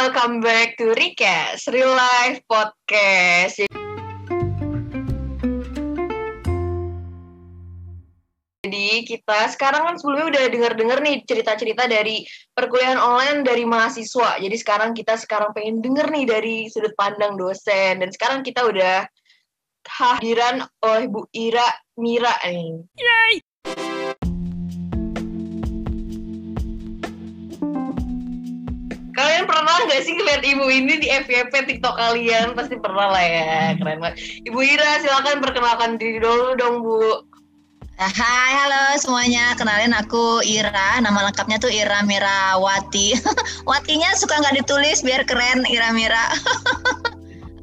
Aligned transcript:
welcome 0.00 0.40
back 0.40 0.80
to 0.80 0.96
Recast 0.96 1.68
Real 1.68 1.92
Life 1.92 2.40
Podcast. 2.48 3.68
Jadi 8.64 8.88
kita 9.04 9.52
sekarang 9.52 9.92
kan 9.92 9.96
sebelumnya 10.00 10.32
udah 10.32 10.44
dengar-dengar 10.48 11.04
nih 11.04 11.20
cerita-cerita 11.28 11.84
dari 11.84 12.24
perkuliahan 12.56 12.96
online 12.96 13.44
dari 13.44 13.68
mahasiswa. 13.68 14.40
Jadi 14.40 14.56
sekarang 14.56 14.96
kita 14.96 15.20
sekarang 15.20 15.52
pengen 15.52 15.84
denger 15.84 16.08
nih 16.08 16.24
dari 16.24 16.56
sudut 16.72 16.96
pandang 16.96 17.36
dosen. 17.36 18.00
Dan 18.00 18.08
sekarang 18.08 18.40
kita 18.40 18.64
udah 18.64 19.04
hadiran 19.84 20.64
oleh 20.80 21.12
Bu 21.12 21.28
Ira 21.36 21.68
Mira 22.00 22.40
nih. 22.48 22.88
Yay! 22.96 23.99
Kalian 29.20 29.44
pernah 29.44 29.76
gak 29.84 30.00
sih 30.00 30.16
ngeliat 30.16 30.40
ibu 30.48 30.64
ini 30.72 30.96
di 30.96 31.12
FYP 31.12 31.52
TikTok 31.68 31.92
kalian? 31.92 32.56
Pasti 32.56 32.80
pernah 32.80 33.12
lah 33.12 33.20
ya, 33.20 33.76
keren 33.76 34.00
banget. 34.00 34.16
Ibu 34.48 34.58
Ira, 34.64 35.04
silakan 35.04 35.44
perkenalkan 35.44 36.00
diri 36.00 36.24
dulu 36.24 36.56
dong, 36.56 36.80
Bu. 36.80 37.28
Hai, 38.00 38.52
halo 38.56 38.96
semuanya. 38.96 39.52
Kenalin 39.60 39.92
aku 39.92 40.40
Ira. 40.40 41.04
Nama 41.04 41.28
lengkapnya 41.28 41.60
tuh 41.60 41.68
Ira 41.68 42.00
Mirawati. 42.00 43.12
Watinya 43.68 44.08
suka 44.16 44.40
nggak 44.40 44.64
ditulis 44.64 45.04
biar 45.04 45.28
keren 45.28 45.68
Ira 45.68 45.92
Mira. 45.92 46.32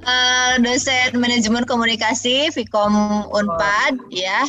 uh, 0.05 0.53
dosen 0.65 1.17
manajemen 1.17 1.65
komunikasi 1.65 2.53
Vkom 2.53 3.25
Unpad 3.33 3.97
oh. 3.97 4.13
ya. 4.13 4.45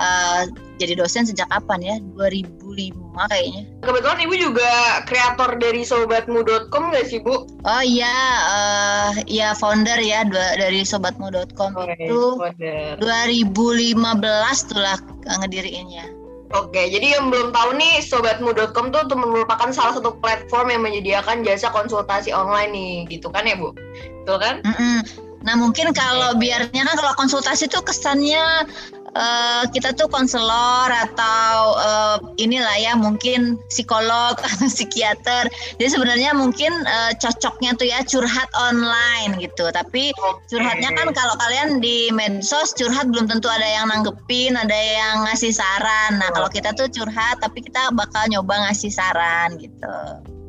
Uh, 0.00 0.48
jadi 0.78 0.94
dosen 0.94 1.26
sejak 1.26 1.50
kapan 1.50 1.80
ya? 1.82 1.96
2005 2.14 2.94
kayaknya. 3.28 3.62
Kebetulan 3.82 4.18
Ibu 4.22 4.34
juga 4.38 5.02
kreator 5.04 5.58
dari 5.58 5.82
sobatmu.com 5.82 6.82
nggak 6.94 7.06
sih 7.10 7.18
Bu? 7.18 7.50
Oh 7.66 7.82
iya, 7.82 8.14
uh, 8.46 9.10
ya 9.26 9.52
founder 9.58 9.98
ya 9.98 10.22
dari 10.30 10.86
sobatmu.com 10.86 11.70
oh, 11.74 11.86
itu 11.98 12.22
founder. 12.38 12.96
2015 13.02 14.70
tuh 14.70 14.78
lah 14.78 14.98
ngediriinnya. 15.42 16.18
Oke, 16.56 16.80
jadi 16.88 17.20
yang 17.20 17.28
belum 17.28 17.52
tahu 17.52 17.76
nih 17.76 18.00
sobatmu.com 18.00 18.88
tuh 18.88 19.04
merupakan 19.12 19.68
salah 19.68 20.00
satu 20.00 20.16
platform 20.16 20.72
yang 20.72 20.80
menyediakan 20.80 21.44
jasa 21.44 21.68
konsultasi 21.68 22.32
online 22.32 22.72
nih, 22.72 22.94
gitu 23.12 23.28
kan 23.28 23.44
ya 23.44 23.52
Bu? 23.52 23.76
Betul 24.24 24.38
kan? 24.40 24.54
Mm 24.64 24.72
-mm. 24.72 25.27
Nah 25.42 25.54
mungkin 25.54 25.94
kalau 25.94 26.34
biarnya 26.34 26.82
kan 26.82 26.96
kalau 26.98 27.14
konsultasi 27.14 27.70
tuh 27.70 27.82
kesannya 27.86 28.66
uh, 29.14 29.64
kita 29.70 29.94
tuh 29.94 30.10
konselor 30.10 30.88
atau 30.90 31.78
uh, 31.78 32.16
inilah 32.36 32.76
ya 32.78 32.92
mungkin 32.98 33.56
psikolog 33.70 34.36
atau 34.44 34.66
psikiater. 34.68 35.48
Jadi 35.78 35.88
sebenarnya 35.88 36.34
mungkin 36.34 36.72
uh, 36.84 37.12
cocoknya 37.16 37.78
tuh 37.78 37.86
ya 37.88 38.00
curhat 38.04 38.50
online 38.56 39.38
gitu. 39.40 39.70
Tapi 39.70 40.12
curhatnya 40.50 40.90
kan 40.94 41.10
kalau 41.14 41.34
kalian 41.38 41.78
di 41.82 42.10
medsos 42.12 42.74
curhat 42.74 43.08
belum 43.08 43.30
tentu 43.30 43.48
ada 43.48 43.66
yang 43.66 43.88
nanggepin, 43.88 44.58
ada 44.58 44.76
yang 44.76 45.26
ngasih 45.28 45.54
saran. 45.54 46.18
Nah 46.20 46.28
kalau 46.34 46.48
kita 46.50 46.74
tuh 46.74 46.90
curhat 46.90 47.40
tapi 47.40 47.64
kita 47.64 47.94
bakal 47.94 48.26
nyoba 48.28 48.68
ngasih 48.68 48.92
saran 48.92 49.56
gitu. 49.58 49.94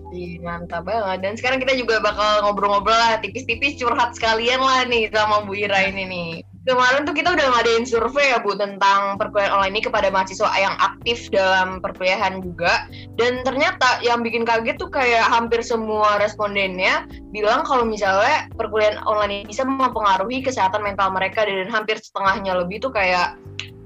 Ih, 0.09 0.41
mantap 0.41 0.89
banget. 0.89 1.21
Dan 1.21 1.33
sekarang 1.38 1.61
kita 1.61 1.77
juga 1.77 2.02
bakal 2.02 2.41
ngobrol-ngobrol 2.41 2.97
lah, 2.97 3.21
tipis-tipis 3.21 3.77
curhat 3.77 4.17
sekalian 4.17 4.57
lah 4.57 4.81
nih 4.89 5.05
sama 5.13 5.45
Bu 5.45 5.53
Ira 5.53 5.85
ini 5.85 6.03
nih. 6.09 6.31
Kemarin 6.65 7.05
tuh 7.05 7.15
kita 7.17 7.33
udah 7.33 7.47
ngadain 7.49 7.85
survei 7.85 8.33
ya 8.33 8.41
Bu 8.41 8.53
tentang 8.57 9.17
perkuliahan 9.21 9.53
online 9.57 9.80
ini 9.80 9.81
kepada 9.85 10.09
mahasiswa 10.09 10.49
yang 10.57 10.75
aktif 10.81 11.30
dalam 11.30 11.77
perkuliahan 11.81 12.41
juga. 12.41 12.89
Dan 13.21 13.45
ternyata 13.45 14.02
yang 14.02 14.25
bikin 14.25 14.45
kaget 14.49 14.81
tuh 14.81 14.89
kayak 14.89 15.30
hampir 15.30 15.61
semua 15.61 16.17
respondennya 16.17 17.05
bilang 17.30 17.61
kalau 17.61 17.85
misalnya 17.85 18.49
perkuliahan 18.57 19.02
online 19.05 19.45
ini 19.45 19.53
bisa 19.53 19.61
mempengaruhi 19.65 20.41
kesehatan 20.41 20.81
mental 20.81 21.14
mereka 21.14 21.45
dan 21.45 21.70
hampir 21.70 22.02
setengahnya 22.02 22.58
lebih 22.58 22.81
tuh 22.81 22.93
kayak 22.93 23.37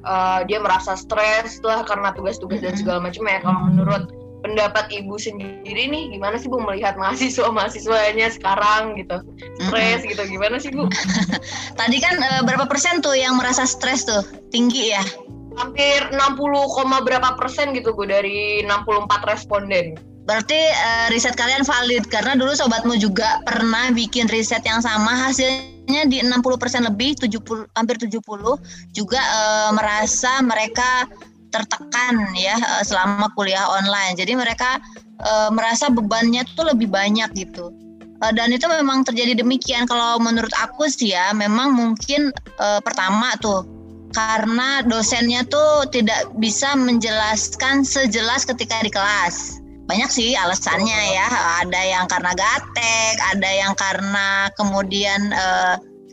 uh, 0.07 0.43
dia 0.47 0.59
merasa 0.59 0.95
stres 0.95 1.59
lah 1.63 1.83
karena 1.83 2.15
tugas-tugas 2.15 2.63
dan 2.63 2.75
segala 2.79 2.99
macam 3.11 3.27
ya. 3.27 3.39
Kalau 3.43 3.61
menurut 3.67 4.22
pendapat 4.43 4.91
ibu 4.91 5.15
sendiri 5.15 5.87
nih 5.87 6.11
gimana 6.11 6.35
sih 6.35 6.51
bu 6.51 6.59
melihat 6.59 6.99
mahasiswa 6.99 7.47
mahasiswanya 7.47 8.27
sekarang 8.27 8.99
gitu 8.99 9.23
stres 9.63 9.71
mm 9.71 10.03
-hmm. 10.03 10.11
gitu 10.11 10.23
gimana 10.27 10.55
sih 10.59 10.69
bu? 10.75 10.85
Tadi 11.79 11.97
kan 12.03 12.19
e, 12.19 12.29
berapa 12.43 12.67
persen 12.67 12.99
tuh 12.99 13.15
yang 13.15 13.39
merasa 13.39 13.63
stres 13.63 14.03
tuh 14.03 14.21
tinggi 14.51 14.91
ya? 14.91 15.03
Hampir 15.55 16.09
60, 16.11 16.41
berapa 17.07 17.39
persen 17.39 17.71
gitu 17.71 17.95
bu 17.95 18.03
dari 18.03 18.65
64 18.67 19.31
responden. 19.31 19.95
Berarti 20.23 20.55
uh, 20.55 21.07
riset 21.11 21.35
kalian 21.35 21.67
valid 21.67 22.07
karena 22.07 22.39
dulu 22.39 22.55
sobatmu 22.55 22.95
juga 22.95 23.43
pernah 23.43 23.91
bikin 23.91 24.31
riset 24.31 24.63
yang 24.63 24.79
sama 24.79 25.11
hasilnya 25.27 26.07
di 26.07 26.23
60% 26.23 26.87
lebih 26.87 27.19
70 27.19 27.67
hampir 27.75 27.99
70 27.99 28.23
juga 28.95 29.19
uh, 29.19 29.69
merasa 29.75 30.39
mereka 30.39 31.11
tertekan 31.53 32.33
ya 32.33 32.57
eh, 32.57 32.83
selama 32.83 33.29
kuliah 33.37 33.69
online. 33.69 34.17
Jadi 34.17 34.33
mereka 34.33 34.81
e, 35.23 35.33
merasa 35.53 35.87
bebannya 35.87 36.43
tuh 36.57 36.73
lebih 36.73 36.89
banyak 36.89 37.29
gitu. 37.37 37.71
E, 38.19 38.25
dan 38.33 38.49
itu 38.51 38.65
memang 38.67 39.05
terjadi 39.05 39.39
demikian. 39.39 39.85
Kalau 39.85 40.17
menurut 40.19 40.51
aku 40.59 40.89
sih 40.89 41.13
ya, 41.13 41.31
memang 41.35 41.75
mungkin 41.75 42.33
e, 42.57 42.67
pertama 42.81 43.33
tuh 43.39 43.65
karena 44.13 44.85
dosennya 44.85 45.41
tuh 45.49 45.89
tidak 45.89 46.29
bisa 46.37 46.77
menjelaskan 46.77 47.81
sejelas 47.81 48.45
ketika 48.45 48.81
di 48.85 48.91
kelas. 48.93 49.57
Banyak 49.83 50.09
sih 50.09 50.37
alasannya 50.37 50.99
ya. 51.17 51.27
Ada 51.65 51.81
yang 51.81 52.05
karena 52.07 52.31
gatek, 52.33 53.15
ada 53.35 53.49
yang 53.51 53.73
karena 53.75 54.47
kemudian 54.55 55.33
e, 55.33 55.45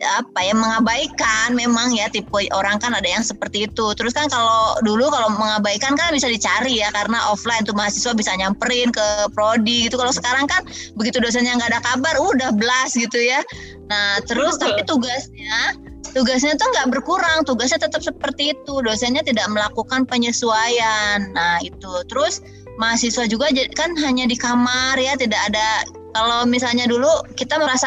apa 0.01 0.41
ya 0.41 0.57
mengabaikan 0.57 1.53
memang 1.53 1.93
ya 1.93 2.09
tipe 2.09 2.49
orang 2.57 2.81
kan 2.81 2.97
ada 2.97 3.05
yang 3.05 3.21
seperti 3.21 3.69
itu. 3.69 3.93
Terus 3.93 4.17
kan 4.17 4.27
kalau 4.33 4.81
dulu 4.81 5.13
kalau 5.13 5.29
mengabaikan 5.37 5.93
kan 5.95 6.13
bisa 6.17 6.27
dicari 6.27 6.81
ya 6.81 6.89
karena 6.93 7.21
offline 7.29 7.63
tuh 7.69 7.77
mahasiswa 7.77 8.17
bisa 8.17 8.33
nyamperin 8.37 8.89
ke 8.89 9.29
prodi 9.37 9.89
gitu. 9.89 10.01
Kalau 10.01 10.13
sekarang 10.13 10.49
kan 10.49 10.65
begitu 10.97 11.21
dosennya 11.21 11.57
nggak 11.61 11.71
ada 11.77 11.81
kabar 11.85 12.15
udah 12.17 12.51
blast 12.57 12.97
gitu 12.97 13.21
ya. 13.21 13.45
Nah 13.93 14.25
terus 14.25 14.57
tapi 14.57 14.81
tugasnya 14.89 15.77
tugasnya 16.17 16.57
tuh 16.57 16.67
nggak 16.75 16.89
berkurang 16.97 17.45
tugasnya 17.45 17.85
tetap 17.85 18.01
seperti 18.01 18.57
itu. 18.57 18.81
Dosennya 18.81 19.21
tidak 19.21 19.47
melakukan 19.53 20.09
penyesuaian. 20.09 21.29
Nah 21.37 21.61
itu. 21.61 22.01
Terus 22.09 22.41
mahasiswa 22.81 23.29
juga 23.29 23.53
kan 23.77 23.93
hanya 24.01 24.25
di 24.25 24.41
kamar 24.41 24.97
ya 24.97 25.13
tidak 25.21 25.53
ada 25.53 25.85
kalau 26.11 26.43
misalnya 26.49 26.89
dulu 26.91 27.07
kita 27.39 27.61
merasa 27.61 27.87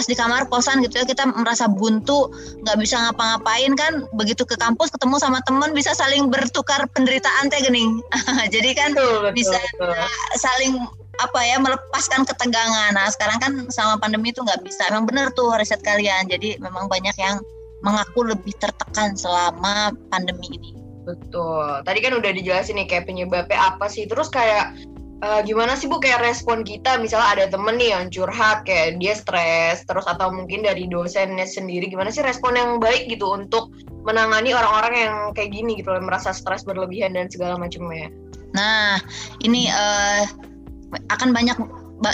pas 0.00 0.08
di 0.08 0.16
kamar 0.16 0.48
kosan 0.48 0.80
gitu 0.80 0.96
ya 0.96 1.04
kita 1.04 1.28
merasa 1.28 1.68
buntu 1.68 2.32
nggak 2.64 2.80
bisa 2.80 2.96
ngapa-ngapain 3.04 3.76
kan 3.76 4.08
begitu 4.16 4.48
ke 4.48 4.56
kampus 4.56 4.88
ketemu 4.88 5.20
sama 5.20 5.44
temen 5.44 5.76
bisa 5.76 5.92
saling 5.92 6.32
bertukar 6.32 6.88
penderitaan 6.96 7.52
teh 7.52 7.60
gening 7.60 8.00
jadi 8.56 8.72
kan 8.72 8.96
betul, 8.96 9.28
bisa 9.36 9.60
betul. 9.76 9.92
saling 10.40 10.80
apa 11.20 11.40
ya 11.44 11.60
melepaskan 11.60 12.24
ketegangan 12.24 12.96
nah 12.96 13.12
sekarang 13.12 13.36
kan 13.44 13.52
sama 13.68 14.00
pandemi 14.00 14.32
itu 14.32 14.40
nggak 14.40 14.64
bisa 14.64 14.88
emang 14.88 15.04
bener 15.04 15.28
tuh 15.36 15.52
riset 15.60 15.84
kalian 15.84 16.24
jadi 16.32 16.56
memang 16.64 16.88
banyak 16.88 17.12
yang 17.20 17.36
mengaku 17.84 18.24
lebih 18.24 18.56
tertekan 18.56 19.12
selama 19.20 19.92
pandemi 20.08 20.48
ini 20.56 20.80
Betul. 21.00 21.80
Tadi 21.82 21.98
kan 22.04 22.12
udah 22.12 22.30
dijelasin 22.30 22.76
nih 22.76 22.86
kayak 22.86 23.08
penyebabnya 23.08 23.56
apa 23.56 23.88
sih. 23.88 24.04
Terus 24.06 24.28
kayak 24.28 24.76
uh, 25.24 25.40
gimana 25.44 25.76
sih 25.76 25.86
Bu 25.86 26.00
kayak 26.00 26.24
respon 26.24 26.64
kita 26.64 26.96
misalnya 27.00 27.28
ada 27.36 27.44
temen 27.52 27.76
nih 27.76 27.92
yang 27.96 28.08
curhat 28.08 28.64
kayak 28.64 29.00
dia 29.00 29.14
stres 29.16 29.84
terus 29.84 30.04
atau 30.08 30.32
mungkin 30.32 30.64
dari 30.64 30.88
dosennya 30.88 31.44
sendiri 31.46 31.88
gimana 31.88 32.12
sih 32.12 32.24
respon 32.24 32.56
yang 32.56 32.80
baik 32.80 33.08
gitu 33.08 33.30
untuk 33.32 33.72
menangani 34.04 34.56
orang-orang 34.56 34.94
yang 34.96 35.16
kayak 35.36 35.52
gini 35.52 35.76
gitu 35.80 35.92
yang 35.92 36.08
merasa 36.08 36.32
stres 36.32 36.64
berlebihan 36.64 37.12
dan 37.12 37.28
segala 37.28 37.60
macamnya. 37.60 38.08
Nah, 38.56 38.98
ini 39.44 39.70
uh, 39.70 40.24
akan 41.12 41.30
banyak 41.30 41.54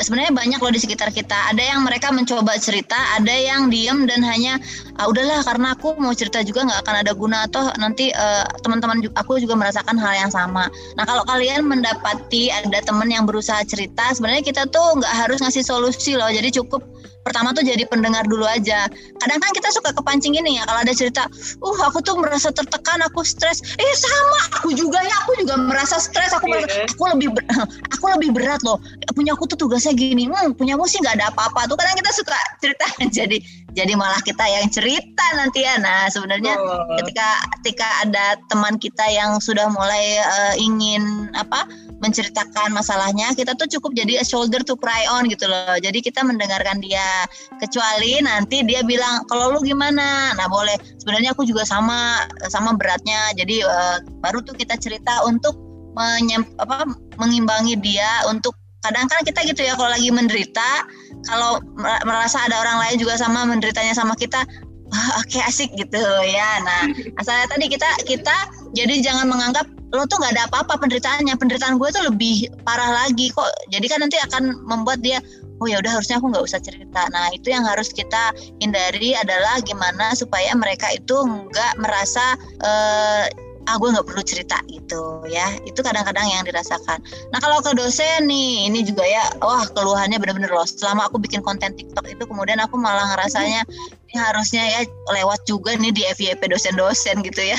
sebenarnya 0.03 0.35
banyak 0.35 0.59
loh 0.59 0.73
di 0.75 0.81
sekitar 0.83 1.15
kita. 1.15 1.55
Ada 1.55 1.63
yang 1.63 1.87
mereka 1.87 2.11
mencoba 2.11 2.59
cerita, 2.59 2.99
ada 3.15 3.31
yang 3.31 3.71
diem 3.71 4.05
dan 4.11 4.27
hanya 4.27 4.59
ah, 4.99 5.07
udahlah 5.07 5.47
karena 5.47 5.79
aku 5.79 5.95
mau 6.03 6.11
cerita 6.13 6.43
juga 6.43 6.67
nggak 6.67 6.81
akan 6.83 6.95
ada 7.07 7.13
guna 7.15 7.47
atau 7.47 7.71
nanti 7.79 8.11
uh, 8.11 8.45
teman-teman 8.67 9.07
aku 9.15 9.39
juga 9.39 9.55
merasakan 9.55 9.95
hal 9.97 10.27
yang 10.27 10.33
sama. 10.33 10.67
Nah 10.99 11.05
kalau 11.07 11.23
kalian 11.31 11.65
mendapati 11.65 12.51
ada 12.51 12.83
teman 12.83 13.09
yang 13.09 13.25
berusaha 13.25 13.63
cerita, 13.63 14.11
sebenarnya 14.11 14.43
kita 14.43 14.63
tuh 14.69 14.99
nggak 14.99 15.15
harus 15.15 15.39
ngasih 15.39 15.63
solusi 15.63 16.19
loh. 16.19 16.29
Jadi 16.29 16.51
cukup 16.59 16.83
pertama 17.27 17.51
tuh 17.51 17.67
jadi 17.67 17.83
pendengar 17.91 18.23
dulu 18.31 18.47
aja. 18.47 18.87
Kadang 19.19 19.43
kan 19.43 19.51
kita 19.51 19.75
suka 19.75 19.91
kepancing 19.91 20.39
ini 20.39 20.63
ya 20.63 20.65
kalau 20.71 20.87
ada 20.87 20.95
cerita, 20.95 21.27
uh 21.59 21.79
aku 21.91 21.99
tuh 22.07 22.15
merasa 22.23 22.55
tertekan, 22.55 23.03
aku 23.03 23.27
stres. 23.27 23.59
Eh 23.75 23.95
sama, 23.99 24.63
aku 24.63 24.71
juga 24.79 25.03
ya, 25.03 25.15
aku 25.27 25.43
juga 25.43 25.59
merasa 25.59 25.99
stres. 25.99 26.31
Aku 26.39 26.47
yeah. 26.47 26.63
merasa, 26.63 26.87
aku 26.87 27.05
lebih 27.11 27.29
ber, 27.35 27.43
aku 27.99 28.05
lebih 28.15 28.31
berat 28.31 28.63
loh. 28.63 28.79
Punya 29.19 29.35
aku 29.35 29.51
tuh 29.51 29.59
tugasnya 29.59 29.99
gini, 29.99 30.31
hmm, 30.31 30.55
punyamu 30.55 30.87
sih 30.87 31.03
nggak 31.03 31.19
ada 31.19 31.35
apa-apa. 31.35 31.67
Tuh 31.67 31.75
kadang 31.75 31.99
kita 31.99 32.11
suka 32.15 32.37
cerita 32.63 32.87
jadi 33.19 33.43
jadi 33.77 33.93
malah 33.93 34.19
kita 34.25 34.43
yang 34.49 34.67
cerita 34.73 35.27
nanti 35.37 35.63
ya 35.63 35.77
nah 35.77 36.09
sebenarnya 36.09 36.57
oh. 36.57 36.97
ketika 36.99 37.29
ketika 37.61 37.89
ada 38.03 38.41
teman 38.49 38.81
kita 38.81 39.05
yang 39.13 39.37
sudah 39.39 39.69
mulai 39.69 40.19
uh, 40.25 40.55
ingin 40.57 41.29
apa 41.37 41.69
menceritakan 42.01 42.77
masalahnya 42.77 43.33
kita 43.33 43.57
tuh 43.57 43.69
cukup 43.79 43.97
jadi 43.97 44.21
a 44.21 44.25
shoulder 44.25 44.61
to 44.61 44.77
cry 44.77 45.09
on 45.09 45.29
gitu 45.33 45.49
loh. 45.49 45.77
Jadi 45.81 46.05
kita 46.05 46.21
mendengarkan 46.23 46.81
dia. 46.85 47.25
Kecuali 47.57 48.21
nanti 48.21 48.61
dia 48.63 48.85
bilang 48.85 49.25
kalau 49.27 49.57
lu 49.57 49.61
gimana? 49.65 50.37
Nah 50.37 50.47
boleh. 50.47 50.77
Sebenarnya 51.01 51.33
aku 51.33 51.49
juga 51.49 51.65
sama 51.65 52.29
sama 52.53 52.77
beratnya. 52.77 53.33
Jadi 53.33 53.65
uh, 53.65 53.99
baru 54.21 54.45
tuh 54.45 54.53
kita 54.57 54.77
cerita 54.77 55.25
untuk 55.25 55.57
menyem, 55.97 56.45
apa, 56.61 56.85
mengimbangi 57.17 57.81
dia 57.81 58.29
untuk 58.29 58.53
kadang 58.85 59.07
kan 59.09 59.21
kita 59.25 59.41
gitu 59.49 59.61
ya 59.65 59.75
kalau 59.75 59.91
lagi 59.91 60.09
menderita 60.13 60.87
kalau 61.27 61.59
merasa 62.05 62.39
ada 62.45 62.61
orang 62.63 62.79
lain 62.87 62.97
juga 63.03 63.19
sama 63.19 63.43
menderitanya 63.49 63.97
sama 63.97 64.15
kita 64.15 64.47
wah 64.91 65.09
oke 65.19 65.29
okay, 65.31 65.43
asik 65.43 65.71
gitu 65.75 66.01
ya. 66.27 66.63
Nah 66.63 66.83
asalnya 67.21 67.47
tadi 67.51 67.67
kita 67.71 67.89
kita 68.07 68.37
jadi 68.75 69.03
jangan 69.03 69.27
menganggap 69.31 69.67
lo 69.95 70.03
tuh 70.11 70.19
nggak 70.19 70.35
ada 70.35 70.45
apa-apa 70.51 70.83
penderitaannya. 70.83 71.35
Penderitaan 71.39 71.79
gue 71.79 71.89
tuh 71.91 72.05
lebih 72.11 72.51
parah 72.67 73.07
lagi 73.07 73.31
kok. 73.33 73.49
Jadi 73.71 73.87
kan 73.87 73.99
nanti 74.03 74.19
akan 74.19 74.67
membuat 74.67 75.01
dia 75.03 75.23
oh 75.57 75.67
ya 75.67 75.81
udah 75.81 75.99
harusnya 75.99 76.21
aku 76.21 76.31
nggak 76.31 76.45
usah 76.45 76.61
cerita. 76.61 77.09
Nah 77.11 77.33
itu 77.33 77.49
yang 77.49 77.65
harus 77.65 77.91
kita 77.91 78.35
hindari 78.61 79.17
adalah 79.17 79.59
gimana 79.65 80.13
supaya 80.13 80.53
mereka 80.53 80.91
itu 80.93 81.17
nggak 81.17 81.73
merasa 81.81 82.37
uh, 82.61 83.25
ah 83.67 83.77
gue 83.79 83.89
nggak 83.91 84.07
perlu 84.07 84.23
cerita 84.23 84.59
gitu 84.71 85.23
ya. 85.27 85.55
Itu 85.67 85.83
kadang-kadang 85.83 86.27
yang 86.27 86.43
dirasakan. 86.47 87.03
Nah 87.35 87.39
kalau 87.43 87.59
ke 87.63 87.75
dosen 87.75 88.31
nih 88.31 88.71
ini 88.71 88.87
juga 88.87 89.05
ya 89.07 89.27
wah 89.43 89.67
keluhannya 89.75 90.19
bener-bener 90.19 90.51
loh. 90.51 90.67
Selama 90.67 91.11
aku 91.11 91.19
bikin 91.19 91.43
konten 91.43 91.75
TikTok 91.75 92.07
itu 92.07 92.23
kemudian 92.27 92.63
aku 92.63 92.79
malah 92.79 93.15
ngerasanya 93.15 93.67
ini 94.07 94.15
harusnya 94.17 94.63
ya 94.63 94.81
lewat 95.11 95.43
juga 95.51 95.75
nih 95.75 95.91
di 95.91 96.03
FYP 96.07 96.47
dosen-dosen 96.47 97.21
gitu 97.27 97.43
ya. 97.43 97.59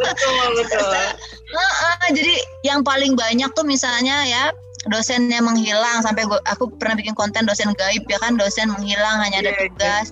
Betul 0.00 0.64
betul. 0.64 0.92
Nah, 1.54 2.10
jadi 2.10 2.34
yang 2.66 2.82
paling 2.82 3.14
banyak 3.14 3.46
tuh 3.54 3.62
misalnya 3.62 4.26
ya 4.26 4.50
dosennya 4.90 5.40
menghilang 5.40 6.04
sampai 6.04 6.28
gua, 6.28 6.40
aku 6.48 6.68
pernah 6.76 6.98
bikin 6.98 7.16
konten 7.16 7.48
dosen 7.48 7.72
gaib 7.78 8.04
ya 8.10 8.18
kan 8.20 8.36
dosen 8.36 8.68
menghilang 8.74 9.22
hanya 9.22 9.40
ada 9.44 9.52
iya, 9.52 9.56
iya. 9.56 9.62
tugas. 9.70 10.06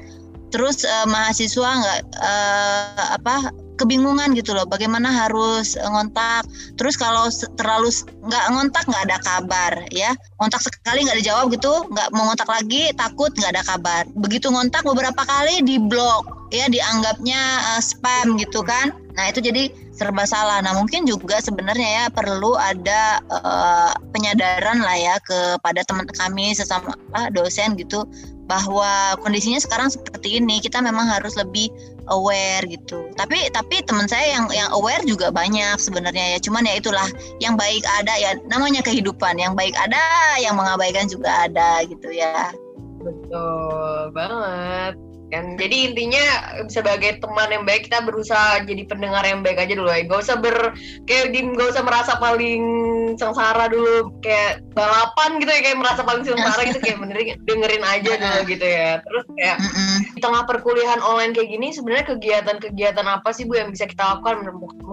Terus 0.52 0.84
uh, 0.84 1.08
mahasiswa 1.08 1.66
nggak 1.66 2.00
uh, 2.20 3.06
apa 3.16 3.36
kebingungan 3.82 4.32
gitu 4.38 4.54
loh. 4.54 4.64
Bagaimana 4.64 5.10
harus 5.10 5.74
eh, 5.74 5.84
ngontak? 5.84 6.46
Terus 6.78 6.94
kalau 6.94 7.26
terlalu 7.58 7.90
nggak 8.22 8.44
ngontak 8.54 8.84
nggak 8.86 9.04
ada 9.10 9.18
kabar 9.26 9.72
ya. 9.90 10.14
Ngontak 10.38 10.62
sekali 10.62 11.02
nggak 11.02 11.18
dijawab 11.18 11.50
gitu 11.50 11.90
nggak 11.90 12.08
mau 12.14 12.30
ngontak 12.30 12.48
lagi 12.48 12.94
takut 12.94 13.34
nggak 13.34 13.52
ada 13.58 13.62
kabar. 13.66 14.02
Begitu 14.14 14.48
ngontak 14.48 14.86
beberapa 14.86 15.22
kali 15.26 15.60
di 15.66 15.82
blok 15.82 16.42
ya 16.52 16.68
dianggapnya 16.68 17.40
uh, 17.74 17.82
spam 17.82 18.36
gitu 18.38 18.60
kan. 18.62 18.92
Nah 19.16 19.28
itu 19.28 19.40
jadi 19.40 19.72
serba 19.92 20.24
salah. 20.28 20.60
Nah 20.60 20.76
mungkin 20.76 21.08
juga 21.08 21.40
sebenarnya 21.40 21.88
ya 21.88 22.04
perlu 22.12 22.56
ada 22.56 23.20
uh, 23.28 23.92
penyadaran 24.12 24.80
lah 24.84 24.96
ya 24.96 25.16
kepada 25.24 25.84
teman 25.84 26.08
kami 26.08 26.52
sesama 26.52 26.96
uh, 27.16 27.28
dosen 27.32 27.76
gitu 27.76 28.04
bahwa 28.48 29.16
kondisinya 29.24 29.60
sekarang 29.60 29.88
seperti 29.88 30.40
ini. 30.40 30.60
Kita 30.60 30.84
memang 30.84 31.08
harus 31.08 31.36
lebih 31.40 31.72
aware 32.12 32.62
gitu. 32.68 33.08
Tapi 33.16 33.48
tapi 33.50 33.80
teman 33.88 34.04
saya 34.04 34.36
yang 34.36 34.46
yang 34.52 34.68
aware 34.76 35.00
juga 35.08 35.32
banyak 35.32 35.80
sebenarnya 35.80 36.36
ya. 36.36 36.38
Cuman 36.44 36.68
ya 36.68 36.76
itulah 36.76 37.08
yang 37.40 37.56
baik 37.56 37.82
ada 37.98 38.12
ya 38.20 38.36
namanya 38.52 38.84
kehidupan. 38.84 39.40
Yang 39.40 39.56
baik 39.56 39.74
ada 39.80 40.04
yang 40.38 40.54
mengabaikan 40.60 41.08
juga 41.08 41.48
ada 41.48 41.80
gitu 41.88 42.12
ya. 42.12 42.52
Betul 43.00 44.12
banget. 44.12 44.94
Kan 45.32 45.56
jadi 45.56 45.88
intinya 45.88 46.24
sebagai 46.68 47.16
teman 47.24 47.48
yang 47.48 47.64
baik 47.64 47.88
kita 47.88 48.04
berusaha 48.04 48.68
jadi 48.68 48.84
pendengar 48.84 49.24
yang 49.24 49.40
baik 49.40 49.56
aja 49.56 49.72
dulu. 49.72 49.88
Ya 49.88 50.04
gak 50.04 50.28
usah 50.28 50.36
ber 50.36 50.76
kayak 51.08 51.32
di 51.32 51.40
gak 51.56 51.72
usah 51.72 51.82
merasa 51.88 52.20
paling 52.20 52.60
sengsara 53.16 53.68
dulu 53.68 54.12
kayak 54.20 54.64
balapan 54.72 55.40
gitu 55.40 55.50
ya 55.50 55.60
kayak 55.64 55.78
merasa 55.78 56.00
paling 56.02 56.24
sengsara 56.24 56.62
gitu 56.68 56.78
kayak 56.82 56.98
benerin 57.02 57.28
dengerin 57.44 57.84
aja 57.84 58.12
dulu 58.18 58.40
gitu 58.48 58.66
ya 58.66 58.90
terus 59.04 59.24
kayak 59.36 59.56
di 60.16 60.20
tengah 60.20 60.42
perkuliahan 60.48 61.00
online 61.04 61.32
kayak 61.32 61.48
gini 61.50 61.72
sebenarnya 61.72 62.06
kegiatan-kegiatan 62.16 63.06
apa 63.06 63.30
sih 63.32 63.44
bu 63.48 63.58
yang 63.58 63.70
bisa 63.70 63.88
kita 63.88 64.18
lakukan 64.18 64.48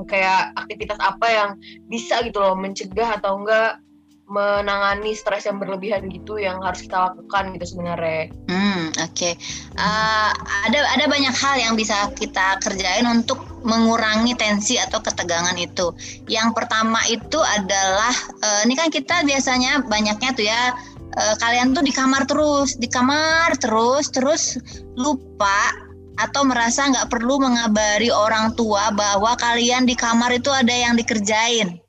kayak 0.07 0.54
aktivitas 0.56 1.00
apa 1.01 1.27
yang 1.27 1.50
bisa 1.88 2.21
gitu 2.25 2.39
loh 2.39 2.56
mencegah 2.56 3.19
atau 3.19 3.42
enggak 3.42 3.81
menangani 4.30 5.18
stres 5.18 5.50
yang 5.50 5.57
berlebihan 5.57 6.06
gitu 6.06 6.38
yang 6.38 6.62
harus 6.62 6.86
kita 6.86 7.10
lakukan 7.10 7.50
gitu 7.57 7.66
sebenarnya. 7.74 8.30
Hmm, 8.45 8.94
oke. 9.01 9.18
Okay. 9.18 9.33
Uh, 9.74 10.30
eh, 10.30 10.69
ada 10.69 10.80
ada 10.94 11.06
banyak 11.10 11.33
hal 11.33 11.57
yang 11.57 11.74
bisa 11.74 12.13
kita 12.13 12.62
kerjain 12.62 13.10
untuk 13.10 13.42
mengurangi 13.64 14.36
tensi 14.36 14.80
atau 14.80 15.04
ketegangan 15.04 15.56
itu. 15.60 15.92
Yang 16.28 16.56
pertama 16.56 17.00
itu 17.12 17.40
adalah 17.40 18.14
uh, 18.44 18.62
ini 18.66 18.76
kan 18.76 18.90
kita 18.92 19.24
biasanya 19.28 19.84
banyaknya 19.88 20.30
tuh 20.36 20.46
ya 20.46 20.62
uh, 21.18 21.36
kalian 21.40 21.76
tuh 21.76 21.84
di 21.84 21.92
kamar 21.92 22.24
terus, 22.30 22.78
di 22.80 22.88
kamar 22.88 23.56
terus, 23.60 24.12
terus 24.12 24.44
lupa 24.96 25.74
atau 26.20 26.44
merasa 26.44 26.84
nggak 26.84 27.08
perlu 27.08 27.40
mengabari 27.40 28.12
orang 28.12 28.52
tua 28.60 28.92
bahwa 28.92 29.40
kalian 29.40 29.88
di 29.88 29.96
kamar 29.96 30.36
itu 30.36 30.52
ada 30.52 30.76
yang 30.76 31.00
dikerjain 31.00 31.80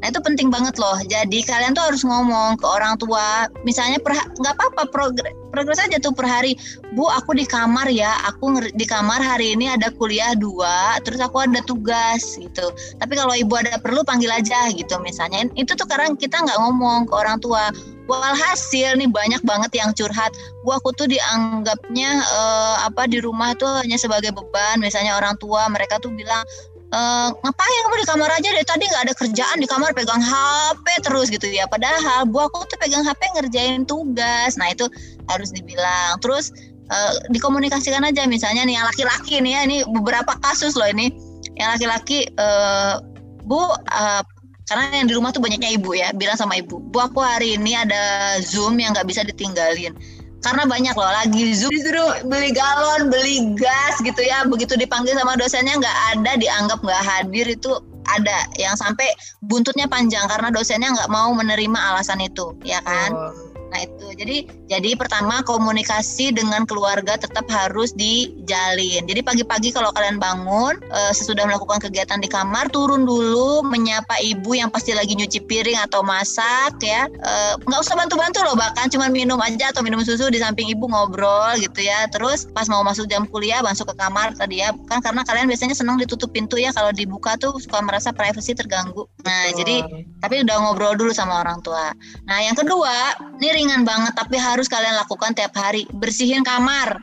Nah 0.00 0.06
itu 0.10 0.20
penting 0.22 0.48
banget 0.48 0.78
loh. 0.78 0.98
Jadi 1.06 1.42
kalian 1.42 1.74
tuh 1.74 1.84
harus 1.84 2.02
ngomong 2.06 2.58
ke 2.58 2.66
orang 2.66 2.94
tua. 2.98 3.46
Misalnya 3.62 3.98
nggak 4.02 4.54
apa-apa 4.54 4.90
progres, 4.90 5.34
progres 5.50 5.80
aja 5.82 5.98
tuh 5.98 6.14
per 6.14 6.26
hari. 6.26 6.54
Bu 6.94 7.06
aku 7.08 7.34
di 7.34 7.44
kamar 7.44 7.90
ya. 7.90 8.14
Aku 8.30 8.58
di 8.74 8.86
kamar 8.86 9.18
hari 9.18 9.54
ini 9.54 9.70
ada 9.70 9.90
kuliah 9.94 10.34
dua. 10.38 10.98
Terus 11.02 11.18
aku 11.18 11.42
ada 11.44 11.60
tugas 11.64 12.38
gitu. 12.38 12.70
Tapi 12.98 13.12
kalau 13.18 13.34
ibu 13.34 13.54
ada 13.58 13.78
perlu 13.78 14.02
panggil 14.06 14.30
aja 14.30 14.70
gitu 14.74 14.98
misalnya. 15.02 15.46
Itu 15.58 15.74
tuh 15.74 15.86
karena 15.86 16.14
kita 16.14 16.38
nggak 16.38 16.58
ngomong 16.58 17.10
ke 17.10 17.14
orang 17.14 17.38
tua. 17.42 17.70
Walhasil 18.08 18.96
nih 18.96 19.12
banyak 19.12 19.44
banget 19.44 19.68
yang 19.76 19.92
curhat. 19.92 20.32
Bu 20.64 20.72
aku 20.72 20.96
tuh 20.96 21.04
dianggapnya 21.04 22.24
uh, 22.24 22.88
apa 22.88 23.04
di 23.04 23.20
rumah 23.20 23.52
tuh 23.52 23.68
hanya 23.84 24.00
sebagai 24.00 24.32
beban. 24.32 24.80
Misalnya 24.80 25.20
orang 25.20 25.36
tua 25.36 25.68
mereka 25.68 26.00
tuh 26.00 26.08
bilang 26.16 26.40
Uh, 26.88 27.28
ngapain 27.44 27.80
kamu 27.84 27.96
di 28.00 28.06
kamar 28.08 28.30
aja? 28.32 28.48
Dari 28.48 28.64
tadi 28.64 28.84
nggak 28.88 29.02
ada 29.08 29.14
kerjaan 29.14 29.56
di 29.60 29.68
kamar 29.68 29.92
pegang 29.92 30.24
HP 30.24 30.86
terus 31.04 31.28
gitu 31.28 31.44
ya. 31.44 31.68
Padahal 31.68 32.24
bu 32.24 32.48
aku 32.48 32.64
tuh 32.64 32.78
pegang 32.80 33.04
HP 33.04 33.20
ngerjain 33.36 33.84
tugas. 33.84 34.56
Nah 34.56 34.72
itu 34.72 34.88
harus 35.28 35.52
dibilang. 35.52 36.16
Terus 36.24 36.48
uh, 36.88 37.12
dikomunikasikan 37.28 38.00
aja. 38.08 38.24
Misalnya 38.24 38.64
nih 38.64 38.80
yang 38.80 38.86
laki-laki 38.88 39.36
nih 39.44 39.52
ya 39.52 39.60
ini 39.68 39.76
beberapa 39.84 40.32
kasus 40.40 40.74
loh 40.80 40.88
ini. 40.88 41.12
Yang 41.60 41.68
laki-laki 41.76 42.24
uh, 42.40 43.04
bu 43.44 43.68
uh, 43.68 44.22
karena 44.68 45.00
yang 45.00 45.08
di 45.08 45.16
rumah 45.16 45.32
tuh 45.32 45.40
banyaknya 45.40 45.72
ibu 45.80 45.96
ya 45.96 46.12
bilang 46.12 46.36
sama 46.36 46.60
ibu 46.60 46.76
bu 46.76 47.00
aku 47.00 47.24
hari 47.24 47.56
ini 47.56 47.72
ada 47.72 48.36
zoom 48.44 48.76
yang 48.76 48.92
nggak 48.92 49.08
bisa 49.08 49.24
ditinggalin 49.24 49.96
karena 50.38 50.62
banyak 50.70 50.94
loh 50.94 51.10
lagi 51.10 51.44
zoom 51.56 51.70
disuruh 51.72 52.22
beli 52.26 52.54
galon 52.54 53.10
beli 53.10 53.54
gas 53.58 53.98
gitu 54.02 54.22
ya. 54.22 54.46
Begitu 54.46 54.78
dipanggil 54.78 55.18
sama 55.18 55.34
dosennya 55.34 55.78
nggak 55.78 55.98
ada 56.14 56.32
dianggap 56.38 56.78
nggak 56.82 57.02
hadir. 57.02 57.46
Itu 57.50 57.82
ada 58.08 58.48
yang 58.56 58.78
sampai 58.78 59.10
buntutnya 59.44 59.90
panjang 59.90 60.24
karena 60.30 60.48
dosennya 60.54 60.94
nggak 60.94 61.10
mau 61.10 61.34
menerima 61.34 61.78
alasan 61.92 62.22
itu 62.22 62.54
ya 62.62 62.78
kan? 62.86 63.12
Oh 63.12 63.47
Nah 63.68 63.80
itu 63.84 64.06
jadi 64.16 64.36
jadi 64.68 64.90
pertama 64.96 65.44
komunikasi 65.44 66.32
dengan 66.32 66.64
keluarga 66.64 67.20
tetap 67.20 67.44
harus 67.52 67.92
dijalin. 67.92 69.04
Jadi 69.04 69.20
pagi-pagi 69.20 69.72
kalau 69.72 69.92
kalian 69.92 70.16
bangun 70.16 70.80
e, 70.88 71.00
sesudah 71.12 71.44
melakukan 71.44 71.80
kegiatan 71.82 72.20
di 72.20 72.28
kamar 72.28 72.72
turun 72.72 73.04
dulu 73.04 73.60
menyapa 73.64 74.20
ibu 74.24 74.56
yang 74.56 74.72
pasti 74.72 74.96
lagi 74.96 75.12
nyuci 75.16 75.44
piring 75.44 75.78
atau 75.84 76.00
masak 76.00 76.80
ya. 76.80 77.08
Eh, 77.08 77.54
nggak 77.64 77.80
usah 77.80 77.94
bantu-bantu 77.96 78.40
loh 78.44 78.56
bahkan 78.56 78.88
cuma 78.88 79.12
minum 79.12 79.36
aja 79.40 79.70
atau 79.72 79.84
minum 79.84 80.00
susu 80.00 80.32
di 80.32 80.40
samping 80.40 80.68
ibu 80.72 80.88
ngobrol 80.88 81.56
gitu 81.60 81.84
ya. 81.84 82.08
Terus 82.08 82.48
pas 82.52 82.68
mau 82.72 82.80
masuk 82.80 83.08
jam 83.08 83.28
kuliah 83.28 83.60
masuk 83.60 83.92
ke 83.92 83.94
kamar 84.00 84.32
tadi 84.36 84.64
ya 84.64 84.72
kan 84.88 85.04
karena 85.04 85.22
kalian 85.24 85.46
biasanya 85.48 85.76
senang 85.76 86.00
ditutup 86.00 86.32
pintu 86.32 86.56
ya 86.56 86.72
kalau 86.72 86.92
dibuka 86.92 87.36
tuh 87.36 87.56
suka 87.60 87.80
merasa 87.84 88.12
privasi 88.14 88.56
terganggu. 88.56 89.04
Nah 89.24 89.52
oh. 89.52 89.56
jadi 89.56 89.76
tapi 90.24 90.44
udah 90.44 90.56
ngobrol 90.64 90.94
dulu 90.96 91.12
sama 91.12 91.44
orang 91.44 91.60
tua. 91.60 91.92
Nah 92.24 92.38
yang 92.40 92.56
kedua 92.56 93.16
nih 93.38 93.57
ringan 93.58 93.82
banget 93.82 94.14
tapi 94.14 94.38
harus 94.38 94.70
kalian 94.70 94.94
lakukan 94.94 95.34
tiap 95.34 95.50
hari. 95.58 95.82
Bersihin 95.90 96.46
kamar. 96.46 96.94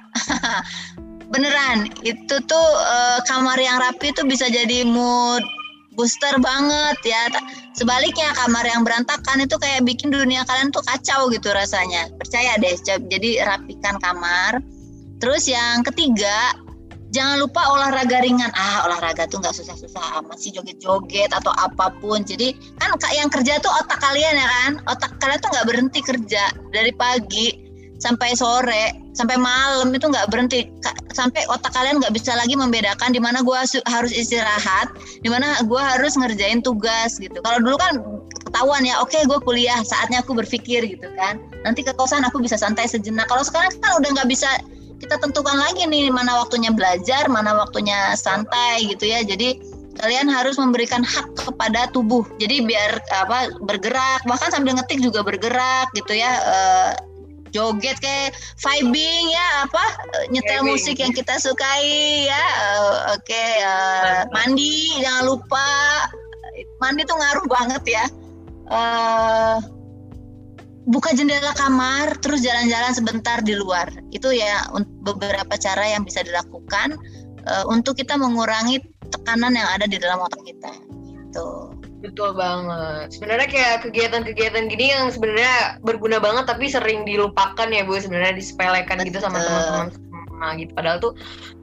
Beneran 1.35 1.91
itu 2.07 2.35
tuh 2.47 2.69
uh, 2.79 3.19
kamar 3.27 3.59
yang 3.59 3.75
rapi 3.75 4.15
tuh 4.15 4.23
bisa 4.23 4.47
jadi 4.47 4.87
mood 4.87 5.43
booster 5.99 6.39
banget 6.39 6.95
ya. 7.03 7.27
Sebaliknya 7.75 8.31
kamar 8.35 8.63
yang 8.63 8.87
berantakan 8.87 9.43
itu 9.43 9.59
kayak 9.59 9.83
bikin 9.83 10.11
dunia 10.11 10.47
kalian 10.47 10.71
tuh 10.71 10.83
kacau 10.87 11.27
gitu 11.27 11.51
rasanya. 11.51 12.07
Percaya 12.15 12.55
deh 12.55 12.75
jadi 13.11 13.43
rapikan 13.43 13.99
kamar. 13.99 14.63
Terus 15.19 15.47
yang 15.47 15.83
ketiga 15.83 16.55
jangan 17.15 17.39
lupa 17.39 17.63
olahraga 17.71 18.19
ringan. 18.19 18.51
Ah 18.51 18.83
olahraga 18.83 19.23
tuh 19.31 19.39
nggak 19.39 19.55
susah-susah 19.55 20.19
amat 20.19 20.35
sih 20.35 20.51
joget-joget 20.51 21.31
atau 21.31 21.55
apa 21.55 21.95
pun. 22.03 22.19
Jadi 22.27 22.51
kan 22.75 22.91
yang 23.15 23.31
kerja 23.31 23.63
tuh 23.63 23.71
otak 23.71 24.03
kalian 24.03 24.35
ya 24.35 24.47
kan? 24.47 24.71
Otak 24.91 25.15
kalian 25.23 25.39
tuh 25.39 25.49
nggak 25.55 25.67
berhenti 25.71 25.99
kerja 26.03 26.51
dari 26.75 26.91
pagi 26.91 27.63
sampai 27.95 28.35
sore 28.35 29.07
sampai 29.15 29.39
malam 29.39 29.95
itu 29.95 30.11
nggak 30.11 30.27
berhenti. 30.27 30.67
Sampai 31.15 31.47
otak 31.47 31.71
kalian 31.71 32.03
nggak 32.03 32.11
bisa 32.11 32.35
lagi 32.35 32.59
membedakan 32.59 33.15
di 33.15 33.23
mana 33.23 33.39
gue 33.39 33.55
harus 33.87 34.11
istirahat 34.11 34.91
di 35.23 35.31
mana 35.31 35.63
gue 35.63 35.79
harus 35.79 36.19
ngerjain 36.19 36.59
tugas 36.59 37.15
gitu. 37.15 37.39
Kalau 37.39 37.63
dulu 37.63 37.79
kan 37.79 38.03
ketahuan 38.51 38.83
ya 38.83 38.99
oke 38.99 39.15
okay, 39.15 39.23
gue 39.23 39.39
kuliah 39.47 39.79
saatnya 39.87 40.19
aku 40.19 40.35
berpikir 40.35 40.83
gitu 40.83 41.07
kan. 41.15 41.39
Nanti 41.63 41.87
ke 41.87 41.95
kosan 41.95 42.27
aku 42.27 42.43
bisa 42.43 42.59
santai 42.59 42.91
sejenak. 42.91 43.31
Kalau 43.31 43.47
sekarang 43.47 43.71
kan 43.79 44.03
udah 44.03 44.09
nggak 44.11 44.27
bisa 44.27 44.51
kita 44.99 45.19
tentukan 45.19 45.57
lagi 45.59 45.83
nih 45.85 46.07
mana 46.11 46.39
waktunya 46.39 46.71
belajar 46.71 47.27
mana 47.27 47.55
waktunya 47.55 48.15
santai 48.15 48.87
gitu 48.87 49.07
ya. 49.07 49.21
Jadi 49.23 49.59
kalian 49.99 50.27
harus 50.27 50.59
memberikan 50.59 51.03
hak 51.03 51.35
kepada 51.39 51.87
tubuh. 51.91 52.23
Jadi 52.39 52.63
biar 52.67 52.99
apa 53.15 53.55
bergerak 53.63 54.23
bahkan 54.27 54.51
sambil 54.51 54.75
ngetik 54.75 54.99
juga 54.99 55.23
bergerak 55.23 55.87
gitu 55.95 56.15
ya 56.15 56.31
uh, 56.43 56.91
joget 57.55 57.95
kayak 58.03 58.35
vibing 58.59 59.31
ya 59.31 59.47
apa 59.63 59.83
nyetel 60.27 60.59
vibing. 60.59 60.75
musik 60.75 60.99
yang 60.99 61.15
kita 61.15 61.39
sukai 61.39 62.27
ya 62.27 62.43
uh, 62.59 63.15
oke 63.15 63.23
okay, 63.23 63.63
uh, 63.63 64.27
mandi 64.31 64.99
jangan 64.99 65.23
lupa. 65.35 65.69
Mandi 66.79 67.03
tuh 67.03 67.19
ngaruh 67.19 67.47
banget 67.51 67.83
ya. 67.83 68.05
Uh, 68.71 69.59
buka 70.85 71.13
jendela 71.17 71.51
kamar 71.57 72.17
terus 72.21 72.45
jalan-jalan 72.45 72.93
sebentar 72.93 73.41
di 73.41 73.57
luar. 73.57 73.89
Itu 74.13 74.29
ya 74.31 74.69
beberapa 75.01 75.53
cara 75.57 75.85
yang 75.89 76.05
bisa 76.05 76.21
dilakukan 76.21 76.97
uh, 77.45 77.65
untuk 77.69 77.97
kita 77.97 78.17
mengurangi 78.17 78.81
tekanan 79.09 79.53
yang 79.53 79.69
ada 79.69 79.85
di 79.85 79.97
dalam 79.97 80.21
otak 80.21 80.41
kita 80.45 80.71
gitu. 81.35 81.73
Betul 82.05 82.37
banget. 82.37 83.17
Sebenarnya 83.17 83.47
kayak 83.49 83.75
kegiatan-kegiatan 83.89 84.69
gini 84.69 84.93
yang 84.93 85.09
sebenarnya 85.09 85.81
berguna 85.81 86.21
banget 86.21 86.45
tapi 86.45 86.69
sering 86.69 87.01
dilupakan 87.03 87.65
ya 87.65 87.81
Bu 87.81 87.97
sebenarnya 87.97 88.37
disepelekan 88.37 89.01
gitu 89.03 89.17
sama 89.17 89.41
teman-teman 89.41 89.89
nah 90.35 90.51
gitu. 90.59 90.71
Padahal 90.75 90.99
tuh 90.99 91.15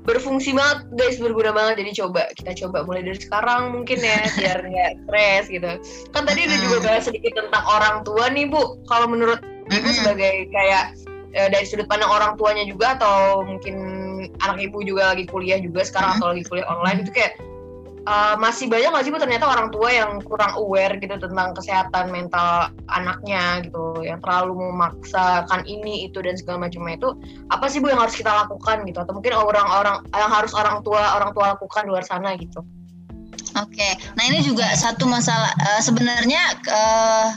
berfungsi 0.02 0.50
banget 0.54 0.86
guys 0.98 1.16
berguna 1.18 1.54
banget. 1.54 1.82
Jadi 1.86 1.90
coba 2.02 2.22
kita 2.34 2.52
coba 2.66 2.82
mulai 2.86 3.02
dari 3.06 3.18
sekarang 3.18 3.62
mungkin 3.74 3.98
ya 4.02 4.18
biar 4.38 4.58
nggak 4.62 4.92
stres 5.06 5.44
gitu. 5.48 5.70
Kan 6.10 6.22
tadi 6.26 6.40
udah 6.46 6.58
juga 6.58 6.76
bahas 6.82 7.04
sedikit 7.06 7.32
tentang 7.38 7.64
orang 7.66 7.96
tua 8.02 8.26
nih 8.30 8.46
bu. 8.50 8.82
Kalau 8.90 9.06
menurut 9.06 9.40
ibu 9.70 9.88
sebagai 9.94 10.50
kayak 10.50 10.98
e, 11.32 11.40
dari 11.48 11.64
sudut 11.64 11.86
pandang 11.86 12.10
orang 12.10 12.34
tuanya 12.34 12.66
juga 12.66 12.98
atau 12.98 13.46
mungkin 13.46 13.76
anak 14.42 14.58
ibu 14.58 14.82
juga 14.82 15.14
lagi 15.14 15.24
kuliah 15.30 15.58
juga 15.58 15.86
sekarang 15.86 16.18
atau 16.18 16.34
lagi 16.34 16.44
kuliah 16.46 16.66
online 16.66 17.06
itu 17.06 17.10
kayak 17.14 17.38
uh, 18.06 18.34
masih 18.38 18.66
banyak 18.66 18.90
nggak 18.90 19.04
sih 19.06 19.12
bu 19.14 19.18
ternyata 19.18 19.46
orang 19.46 19.68
tua 19.70 19.88
yang 19.90 20.18
kurang 20.24 20.54
aware 20.58 20.98
gitu 20.98 21.14
tentang 21.18 21.54
kesehatan 21.54 22.10
mental 22.10 22.70
anaknya 22.90 23.62
gitu 23.66 24.02
yang 24.02 24.18
terlalu 24.22 24.58
memaksakan 24.58 25.62
ini 25.66 26.10
itu 26.10 26.18
dan 26.22 26.34
segala 26.38 26.66
macamnya 26.66 26.98
itu 26.98 27.08
apa 27.50 27.66
sih 27.70 27.78
bu 27.78 27.90
yang 27.90 28.00
harus 28.02 28.16
kita 28.16 28.30
lakukan 28.30 28.82
gitu 28.86 28.98
atau 29.02 29.12
mungkin 29.14 29.32
orang-orang 29.34 30.02
yang 30.10 30.32
harus 30.32 30.52
orang 30.54 30.82
tua 30.82 31.18
orang 31.18 31.30
tua 31.34 31.54
lakukan 31.56 31.84
luar 31.86 32.02
sana 32.06 32.34
gitu 32.38 32.62
Oke, 33.52 33.84
okay. 33.84 33.92
nah 34.16 34.24
ini 34.24 34.40
juga 34.40 34.64
satu 34.72 35.04
masalah 35.04 35.52
uh, 35.60 35.80
sebenarnya 35.84 36.56
uh, 36.72 37.36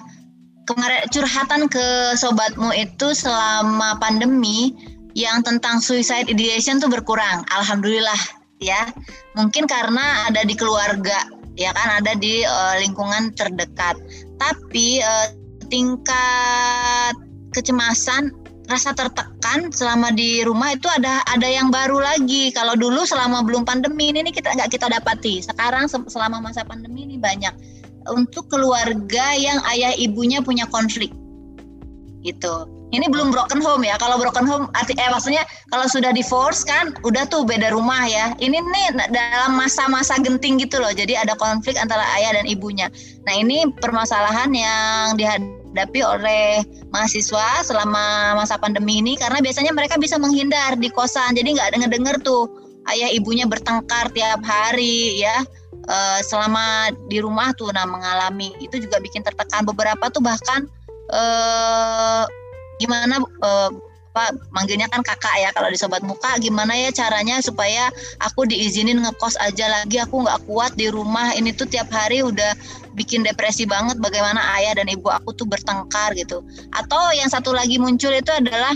kemarin 0.64 1.04
curhatan 1.12 1.68
ke 1.68 2.16
sobatmu 2.16 2.72
itu 2.72 3.12
selama 3.12 4.00
pandemi 4.00 4.72
yang 5.12 5.44
tentang 5.44 5.84
suicide 5.84 6.32
ideation 6.32 6.80
tuh 6.80 6.88
berkurang. 6.88 7.44
Alhamdulillah 7.52 8.45
ya. 8.66 8.90
Mungkin 9.38 9.70
karena 9.70 10.30
ada 10.30 10.42
di 10.42 10.58
keluarga 10.58 11.30
ya 11.54 11.72
kan? 11.72 12.02
Ada 12.02 12.18
di 12.18 12.42
uh, 12.42 12.76
lingkungan 12.82 13.32
terdekat. 13.38 13.96
Tapi 14.42 15.00
uh, 15.06 15.28
tingkat 15.70 17.16
kecemasan 17.54 18.34
rasa 18.66 18.98
tertekan 18.98 19.70
selama 19.70 20.10
di 20.10 20.42
rumah 20.42 20.74
itu 20.74 20.90
ada 20.90 21.22
ada 21.30 21.46
yang 21.46 21.70
baru 21.70 22.02
lagi. 22.02 22.50
Kalau 22.52 22.74
dulu 22.74 23.06
selama 23.06 23.46
belum 23.46 23.64
pandemi 23.64 24.10
ini 24.10 24.34
kita 24.34 24.58
nggak 24.58 24.74
kita 24.74 24.90
dapati. 24.90 25.46
Sekarang 25.46 25.86
selama 25.88 26.42
masa 26.42 26.66
pandemi 26.66 27.06
ini 27.06 27.22
banyak. 27.22 27.54
Untuk 28.06 28.54
keluarga 28.54 29.34
yang 29.34 29.62
ayah 29.74 29.94
ibunya 29.98 30.42
punya 30.42 30.70
konflik. 30.70 31.10
Gitu 32.22 32.75
ini 32.94 33.10
belum 33.10 33.34
broken 33.34 33.64
home 33.64 33.82
ya. 33.82 33.98
Kalau 33.98 34.22
broken 34.22 34.46
home 34.46 34.70
arti 34.78 34.94
eh 35.02 35.10
maksudnya 35.10 35.42
kalau 35.74 35.90
sudah 35.90 36.14
divorce 36.14 36.62
kan 36.62 36.94
udah 37.02 37.26
tuh 37.26 37.42
beda 37.42 37.74
rumah 37.74 38.06
ya. 38.06 38.38
Ini 38.38 38.62
nih 38.62 38.88
dalam 39.10 39.58
masa-masa 39.58 40.22
genting 40.22 40.62
gitu 40.62 40.78
loh. 40.78 40.94
Jadi 40.94 41.18
ada 41.18 41.34
konflik 41.34 41.80
antara 41.82 42.06
ayah 42.22 42.38
dan 42.38 42.46
ibunya. 42.46 42.92
Nah, 43.26 43.34
ini 43.34 43.66
permasalahan 43.82 44.54
yang 44.54 45.18
dihadapi 45.18 46.00
oleh 46.06 46.62
mahasiswa 46.94 47.66
selama 47.66 48.38
masa 48.38 48.62
pandemi 48.62 49.02
ini 49.02 49.18
karena 49.18 49.42
biasanya 49.42 49.74
mereka 49.74 49.98
bisa 49.98 50.22
menghindar 50.22 50.78
di 50.78 50.94
kosan. 50.94 51.34
Jadi 51.34 51.58
nggak 51.58 51.74
denger-denger 51.74 52.22
tuh 52.22 52.46
ayah 52.94 53.10
ibunya 53.10 53.50
bertengkar 53.50 54.14
tiap 54.14 54.46
hari 54.46 55.26
ya. 55.26 55.42
Uh, 55.86 56.18
selama 56.26 56.90
di 57.14 57.22
rumah 57.22 57.54
tuh 57.54 57.70
nah 57.70 57.86
mengalami 57.86 58.50
itu 58.58 58.82
juga 58.82 58.98
bikin 58.98 59.22
tertekan 59.22 59.62
beberapa 59.70 60.10
tuh 60.10 60.18
bahkan 60.18 60.66
uh, 61.14 62.26
gimana 62.82 63.24
uh, 63.44 63.72
Pak 64.16 64.32
manggilnya 64.56 64.88
kan 64.88 65.04
kakak 65.04 65.36
ya 65.44 65.52
kalau 65.52 65.68
di 65.68 65.76
sobat 65.76 66.00
muka 66.00 66.40
gimana 66.40 66.72
ya 66.72 66.88
caranya 66.96 67.44
supaya 67.44 67.92
aku 68.24 68.48
diizinin 68.48 69.04
ngekos 69.04 69.36
aja 69.44 69.68
lagi 69.68 70.00
aku 70.00 70.24
nggak 70.24 70.40
kuat 70.48 70.72
di 70.80 70.88
rumah. 70.88 71.36
Ini 71.36 71.52
tuh 71.52 71.68
tiap 71.68 71.92
hari 71.92 72.24
udah 72.24 72.56
bikin 72.96 73.28
depresi 73.28 73.68
banget 73.68 74.00
bagaimana 74.00 74.40
ayah 74.56 74.80
dan 74.80 74.88
ibu 74.88 75.12
aku 75.12 75.36
tuh 75.36 75.44
bertengkar 75.44 76.16
gitu. 76.16 76.48
Atau 76.72 77.12
yang 77.12 77.28
satu 77.28 77.52
lagi 77.52 77.76
muncul 77.76 78.16
itu 78.16 78.32
adalah 78.32 78.72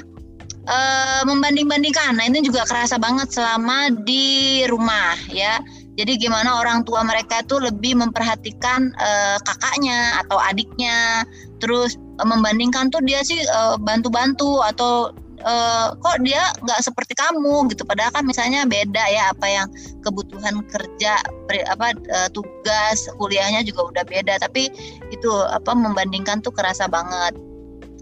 uh, 0.67 1.23
membanding-bandingkan. 1.23 2.19
Nah 2.19 2.27
ini 2.27 2.43
juga 2.43 2.67
kerasa 2.67 2.99
banget 2.99 3.31
selama 3.31 3.95
di 4.03 4.67
rumah 4.67 5.15
ya. 5.31 5.63
Jadi 5.95 6.19
gimana 6.19 6.59
orang 6.59 6.83
tua 6.83 6.99
mereka 7.07 7.43
itu 7.43 7.59
lebih 7.63 7.95
memperhatikan 7.95 8.91
uh, 8.99 9.39
kakaknya 9.47 10.19
atau 10.19 10.35
adiknya. 10.35 11.23
Terus 11.63 11.95
membandingkan 12.25 12.91
tuh 12.91 12.99
dia 13.03 13.23
sih 13.23 13.39
eh, 13.39 13.75
bantu-bantu 13.79 14.63
atau 14.65 15.13
uh, 15.43 15.95
kok 15.95 16.17
dia 16.23 16.41
nggak 16.63 16.81
seperti 16.83 17.13
kamu 17.15 17.69
gitu. 17.71 17.83
Padahal 17.87 18.11
kan 18.11 18.23
misalnya 18.27 18.67
beda 18.67 19.03
ya 19.11 19.31
apa 19.31 19.47
yang 19.47 19.67
kebutuhan 20.03 20.63
kerja 20.67 21.19
apa 21.69 21.95
uh, 21.95 22.29
tugas 22.31 23.07
kuliahnya 23.19 23.63
juga 23.63 23.91
udah 23.91 24.03
beda. 24.07 24.39
Tapi 24.41 24.71
itu 25.11 25.31
apa 25.51 25.71
membandingkan 25.75 26.43
tuh 26.43 26.51
kerasa 26.51 26.87
banget. 26.91 27.35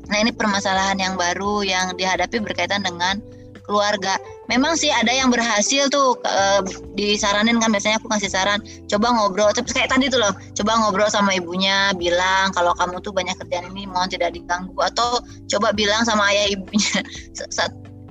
Nah 0.07 0.17
ini 0.23 0.31
permasalahan 0.31 0.97
yang 0.97 1.19
baru 1.19 1.61
yang 1.67 1.93
dihadapi 1.99 2.39
berkaitan 2.41 2.81
dengan 2.81 3.19
keluarga. 3.67 4.15
Memang 4.47 4.79
sih 4.79 4.87
ada 4.87 5.11
yang 5.11 5.27
berhasil 5.27 5.91
tuh 5.91 6.15
e, 6.23 6.35
disaranin 6.95 7.59
kan 7.59 7.71
biasanya 7.71 7.99
aku 7.99 8.07
kasih 8.07 8.31
saran, 8.31 8.59
coba 8.87 9.11
ngobrol. 9.11 9.51
Tapi 9.51 9.69
kayak 9.75 9.91
tadi 9.91 10.07
tuh 10.07 10.23
loh, 10.23 10.31
coba 10.55 10.71
ngobrol 10.79 11.11
sama 11.11 11.35
ibunya, 11.35 11.91
bilang 11.95 12.55
kalau 12.55 12.71
kamu 12.79 13.03
tuh 13.03 13.11
banyak 13.11 13.35
kerjaan 13.43 13.67
ini 13.75 13.87
mohon 13.87 14.07
tidak 14.07 14.31
diganggu 14.35 14.77
atau 14.79 15.19
coba 15.51 15.75
bilang 15.75 16.07
sama 16.07 16.31
ayah 16.31 16.55
ibunya. 16.55 16.99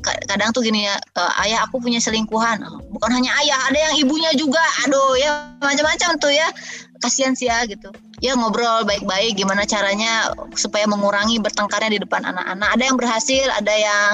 kadang 0.07 0.55
tuh 0.55 0.63
gini 0.63 0.87
ya, 0.87 0.95
e, 0.95 1.23
ayah 1.49 1.67
aku 1.67 1.81
punya 1.83 1.99
selingkuhan. 1.99 2.63
Bukan 2.93 3.11
hanya 3.11 3.33
ayah, 3.43 3.59
ada 3.73 3.79
yang 3.91 3.95
ibunya 4.07 4.31
juga. 4.39 4.63
Aduh 4.87 5.19
ya 5.19 5.57
macam-macam 5.59 6.21
tuh 6.21 6.31
ya. 6.31 6.47
Kasihan 7.01 7.37
sih 7.37 7.49
ya 7.49 7.65
gitu 7.69 7.93
ya 8.25 8.33
ngobrol 8.33 8.89
baik-baik 8.89 9.37
gimana 9.37 9.69
caranya 9.69 10.33
supaya 10.57 10.89
mengurangi 10.89 11.37
bertengkarnya 11.41 11.93
di 11.93 12.01
depan 12.01 12.25
anak-anak. 12.25 12.69
Ada 12.77 12.83
yang 12.89 12.97
berhasil, 12.97 13.47
ada 13.53 13.75
yang 13.75 14.13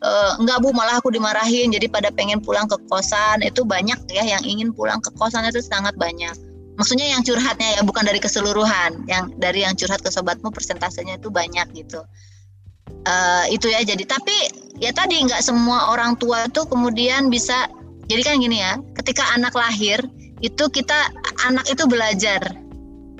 Uh, 0.00 0.32
enggak 0.40 0.64
bu 0.64 0.72
malah 0.72 0.96
aku 0.96 1.12
dimarahin. 1.12 1.68
Jadi 1.72 1.86
pada 1.88 2.08
pengen 2.08 2.40
pulang 2.40 2.64
ke 2.64 2.76
kosan. 2.88 3.44
Itu 3.44 3.68
banyak 3.68 4.08
ya 4.08 4.24
yang 4.24 4.42
ingin 4.44 4.72
pulang 4.72 5.00
ke 5.04 5.12
kosan. 5.16 5.44
Itu 5.44 5.60
sangat 5.60 5.96
banyak. 6.00 6.32
Maksudnya 6.80 7.12
yang 7.12 7.20
curhatnya 7.20 7.76
ya 7.76 7.82
bukan 7.84 8.08
dari 8.08 8.16
keseluruhan. 8.16 9.04
Yang 9.04 9.24
dari 9.36 9.60
yang 9.68 9.76
curhat 9.76 10.00
ke 10.00 10.08
sobatmu 10.08 10.48
persentasenya 10.48 11.20
itu 11.20 11.28
banyak 11.28 11.68
gitu. 11.76 12.00
Uh, 13.04 13.44
itu 13.52 13.68
ya. 13.68 13.84
Jadi 13.84 14.08
tapi 14.08 14.36
ya 14.80 14.92
tadi 14.96 15.20
nggak 15.20 15.44
semua 15.44 15.92
orang 15.92 16.16
tua 16.16 16.48
tuh 16.48 16.64
kemudian 16.64 17.28
bisa 17.28 17.68
jadi 18.08 18.24
kan 18.24 18.40
gini 18.40 18.64
ya. 18.64 18.80
Ketika 18.96 19.28
anak 19.36 19.52
lahir 19.52 20.00
itu 20.40 20.64
kita 20.72 21.12
anak 21.44 21.68
itu 21.68 21.84
belajar 21.84 22.40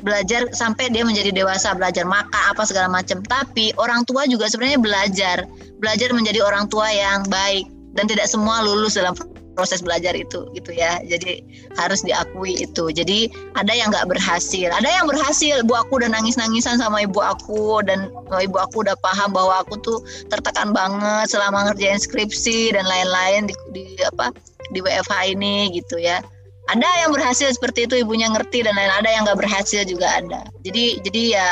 belajar 0.02 0.48
sampai 0.52 0.92
dia 0.92 1.04
menjadi 1.06 1.32
dewasa 1.32 1.72
belajar 1.76 2.04
maka 2.04 2.38
apa 2.52 2.62
segala 2.66 2.90
macam. 2.90 3.22
Tapi 3.24 3.72
orang 3.76 4.04
tua 4.04 4.26
juga 4.26 4.48
sebenarnya 4.48 4.80
belajar 4.80 5.36
belajar 5.80 6.08
menjadi 6.12 6.40
orang 6.44 6.66
tua 6.68 6.88
yang 6.90 7.24
baik. 7.28 7.68
Dan 7.90 8.06
tidak 8.06 8.30
semua 8.30 8.62
lulus 8.62 8.94
dalam 8.94 9.18
proses 9.58 9.82
belajar 9.82 10.14
itu 10.14 10.46
gitu 10.54 10.70
ya. 10.70 11.02
Jadi 11.02 11.42
harus 11.74 12.06
diakui 12.06 12.54
itu. 12.54 12.88
Jadi 12.94 13.28
ada 13.58 13.74
yang 13.74 13.90
nggak 13.90 14.06
berhasil. 14.06 14.70
Ada 14.70 14.86
yang 14.86 15.10
berhasil. 15.10 15.66
Ibu 15.66 15.74
aku 15.74 15.98
udah 15.98 16.10
nangis 16.14 16.38
nangisan 16.38 16.78
sama 16.78 17.02
ibu 17.02 17.18
aku. 17.18 17.82
Dan 17.82 18.14
ibu 18.38 18.56
aku 18.56 18.86
udah 18.86 18.94
paham 19.02 19.34
bahwa 19.34 19.66
aku 19.66 19.74
tuh 19.82 19.98
tertekan 20.30 20.70
banget 20.70 21.34
selama 21.34 21.66
ngerjain 21.66 21.98
skripsi 21.98 22.78
dan 22.78 22.86
lain-lain 22.86 23.50
di, 23.50 23.54
di 23.74 23.84
apa 24.06 24.30
di 24.70 24.78
WFH 24.78 25.34
ini 25.34 25.74
gitu 25.74 25.98
ya 25.98 26.22
ada 26.70 26.88
yang 27.02 27.10
berhasil 27.10 27.50
seperti 27.50 27.90
itu 27.90 28.00
ibunya 28.00 28.30
ngerti 28.30 28.62
dan 28.62 28.78
lain 28.78 28.92
ada 28.94 29.10
yang 29.10 29.22
nggak 29.26 29.40
berhasil 29.42 29.82
juga 29.84 30.06
ada 30.22 30.46
jadi 30.62 31.02
jadi 31.02 31.22
ya 31.34 31.48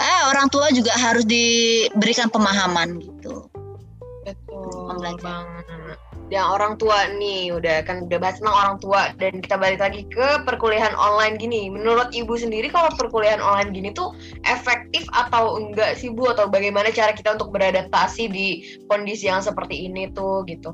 eh 0.00 0.20
orang 0.32 0.48
tua 0.48 0.72
juga 0.72 0.94
harus 0.96 1.26
diberikan 1.28 2.32
pemahaman 2.32 2.98
gitu 3.04 3.50
belajar. 5.00 5.46
Yang 6.30 6.46
orang 6.46 6.74
tua 6.78 7.10
nih, 7.18 7.50
udah 7.50 7.82
kan 7.82 8.06
udah 8.06 8.18
bahas 8.22 8.38
tentang 8.38 8.54
orang 8.54 8.76
tua 8.78 9.10
dan 9.18 9.42
kita 9.42 9.58
balik 9.58 9.82
lagi 9.82 10.06
ke 10.06 10.46
perkuliahan 10.46 10.94
online 10.94 11.34
gini. 11.42 11.66
Menurut 11.66 12.14
ibu 12.14 12.38
sendiri 12.38 12.70
kalau 12.70 12.86
perkuliahan 12.94 13.42
online 13.42 13.74
gini 13.74 13.90
tuh 13.90 14.14
efektif 14.46 15.02
atau 15.10 15.58
enggak 15.58 15.98
sih 15.98 16.06
bu? 16.14 16.30
Atau 16.30 16.46
bagaimana 16.46 16.94
cara 16.94 17.10
kita 17.10 17.34
untuk 17.34 17.50
beradaptasi 17.50 18.30
di 18.30 18.62
kondisi 18.86 19.26
yang 19.26 19.42
seperti 19.42 19.90
ini 19.90 20.06
tuh 20.14 20.46
gitu? 20.46 20.70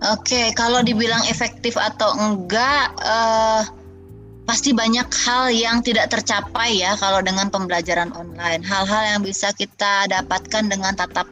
Oke, 0.00 0.56
kalau 0.56 0.80
dibilang 0.80 1.20
efektif 1.28 1.76
atau 1.76 2.16
enggak, 2.16 2.96
uh, 3.04 3.60
pasti 4.48 4.72
banyak 4.72 5.04
hal 5.28 5.52
yang 5.52 5.84
tidak 5.84 6.08
tercapai 6.08 6.80
ya 6.80 6.96
kalau 6.96 7.20
dengan 7.20 7.52
pembelajaran 7.52 8.08
online. 8.16 8.64
Hal-hal 8.64 9.16
yang 9.16 9.20
bisa 9.20 9.52
kita 9.52 10.08
dapatkan 10.08 10.72
dengan 10.72 10.96
tatap 10.96 11.28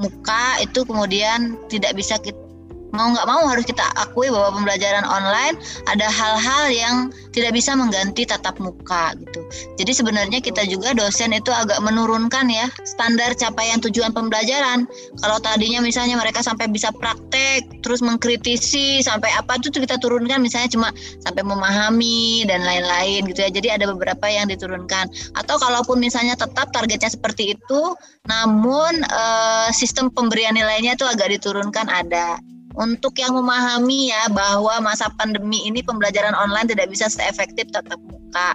muka 0.00 0.56
itu 0.64 0.88
kemudian 0.88 1.60
tidak 1.68 1.92
bisa 2.00 2.16
kita 2.16 2.47
mau 2.92 3.12
nggak 3.12 3.28
mau 3.28 3.44
harus 3.48 3.64
kita 3.68 3.84
akui 4.00 4.32
bahwa 4.32 4.56
pembelajaran 4.60 5.04
online 5.04 5.56
ada 5.88 6.08
hal-hal 6.08 6.64
yang 6.72 6.94
tidak 7.32 7.54
bisa 7.54 7.76
mengganti 7.76 8.24
tatap 8.24 8.58
muka 8.58 9.14
gitu. 9.22 9.40
Jadi 9.78 9.92
sebenarnya 9.94 10.38
kita 10.42 10.64
juga 10.66 10.96
dosen 10.96 11.30
itu 11.36 11.52
agak 11.52 11.78
menurunkan 11.84 12.48
ya 12.50 12.66
standar 12.82 13.36
capaian 13.36 13.78
tujuan 13.78 14.10
pembelajaran. 14.10 14.88
Kalau 15.20 15.38
tadinya 15.38 15.78
misalnya 15.84 16.18
mereka 16.18 16.42
sampai 16.42 16.66
bisa 16.66 16.90
praktek, 16.90 17.84
terus 17.84 18.02
mengkritisi 18.02 19.04
sampai 19.04 19.30
apa 19.36 19.60
itu 19.60 19.70
kita 19.70 20.00
turunkan 20.00 20.42
misalnya 20.42 20.70
cuma 20.72 20.88
sampai 21.22 21.44
memahami 21.44 22.48
dan 22.48 22.64
lain-lain 22.64 23.28
gitu 23.30 23.44
ya. 23.44 23.50
Jadi 23.52 23.68
ada 23.70 23.84
beberapa 23.86 24.26
yang 24.26 24.50
diturunkan. 24.50 25.06
Atau 25.38 25.60
kalaupun 25.60 26.00
misalnya 26.02 26.34
tetap 26.34 26.74
targetnya 26.74 27.12
seperti 27.12 27.54
itu, 27.54 27.82
namun 28.26 29.04
eh, 29.04 29.68
sistem 29.70 30.10
pemberian 30.10 30.56
nilainya 30.56 30.98
itu 30.98 31.06
agak 31.06 31.30
diturunkan 31.38 31.86
ada 31.86 32.40
untuk 32.78 33.18
yang 33.18 33.34
memahami 33.34 34.14
ya 34.14 34.30
bahwa 34.30 34.78
masa 34.78 35.10
pandemi 35.18 35.66
ini 35.66 35.82
pembelajaran 35.82 36.32
online 36.38 36.70
tidak 36.70 36.86
bisa 36.88 37.10
seefektif 37.10 37.66
tatap 37.74 37.98
muka 38.06 38.54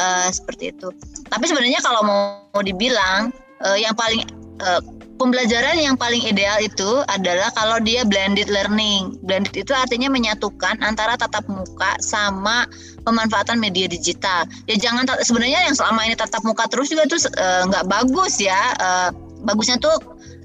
uh, 0.00 0.28
seperti 0.32 0.72
itu. 0.72 0.88
Tapi 1.28 1.44
sebenarnya 1.44 1.84
kalau 1.84 2.00
mau, 2.02 2.20
mau 2.56 2.64
dibilang 2.64 3.28
uh, 3.60 3.76
yang 3.76 3.92
paling 3.92 4.24
uh, 4.64 4.80
pembelajaran 5.20 5.76
yang 5.76 6.00
paling 6.00 6.24
ideal 6.24 6.56
itu 6.64 7.04
adalah 7.12 7.52
kalau 7.52 7.76
dia 7.84 8.00
blended 8.08 8.48
learning. 8.48 9.20
Blended 9.28 9.52
itu 9.52 9.76
artinya 9.76 10.08
menyatukan 10.08 10.80
antara 10.80 11.20
tatap 11.20 11.44
muka 11.44 12.00
sama 12.00 12.64
pemanfaatan 13.04 13.60
media 13.60 13.84
digital. 13.84 14.48
Ya 14.64 14.80
jangan 14.80 15.04
sebenarnya 15.20 15.68
yang 15.68 15.76
selama 15.76 16.08
ini 16.08 16.16
tatap 16.16 16.40
muka 16.48 16.64
terus 16.72 16.88
juga 16.88 17.04
tuh 17.04 17.20
nggak 17.68 17.84
uh, 17.84 17.88
bagus 17.92 18.40
ya. 18.40 18.72
Uh, 18.80 19.12
bagusnya 19.44 19.80
tuh 19.80 19.96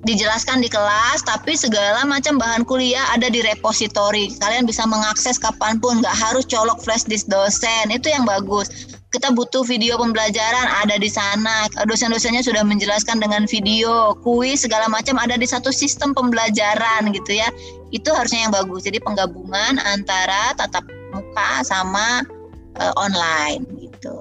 dijelaskan 0.06 0.62
di 0.62 0.70
kelas, 0.70 1.26
tapi 1.26 1.58
segala 1.58 2.06
macam 2.06 2.38
bahan 2.38 2.62
kuliah 2.64 3.04
ada 3.12 3.26
di 3.26 3.42
repositori. 3.42 4.30
Kalian 4.38 4.70
bisa 4.70 4.86
mengakses 4.86 5.42
kapan 5.42 5.82
pun, 5.82 6.00
nggak 6.00 6.14
harus 6.14 6.46
colok 6.46 6.78
flash 6.86 7.04
disk 7.10 7.26
dosen. 7.26 7.90
Itu 7.90 8.14
yang 8.14 8.24
bagus. 8.24 8.94
Kita 9.10 9.32
butuh 9.32 9.64
video 9.64 9.96
pembelajaran 9.96 10.68
ada 10.84 11.00
di 11.00 11.08
sana. 11.08 11.72
Dosen-dosennya 11.88 12.44
sudah 12.44 12.68
menjelaskan 12.68 13.24
dengan 13.24 13.48
video, 13.48 14.14
kuis 14.22 14.68
segala 14.68 14.92
macam 14.92 15.16
ada 15.16 15.40
di 15.40 15.48
satu 15.48 15.72
sistem 15.72 16.12
pembelajaran 16.12 17.16
gitu 17.16 17.40
ya. 17.40 17.48
Itu 17.96 18.12
harusnya 18.12 18.46
yang 18.46 18.54
bagus. 18.54 18.84
Jadi 18.84 19.00
penggabungan 19.00 19.80
antara 19.80 20.52
tatap 20.60 20.84
muka 21.16 21.64
sama 21.64 22.28
uh, 22.76 22.94
online 23.00 23.64
gitu. 23.80 24.20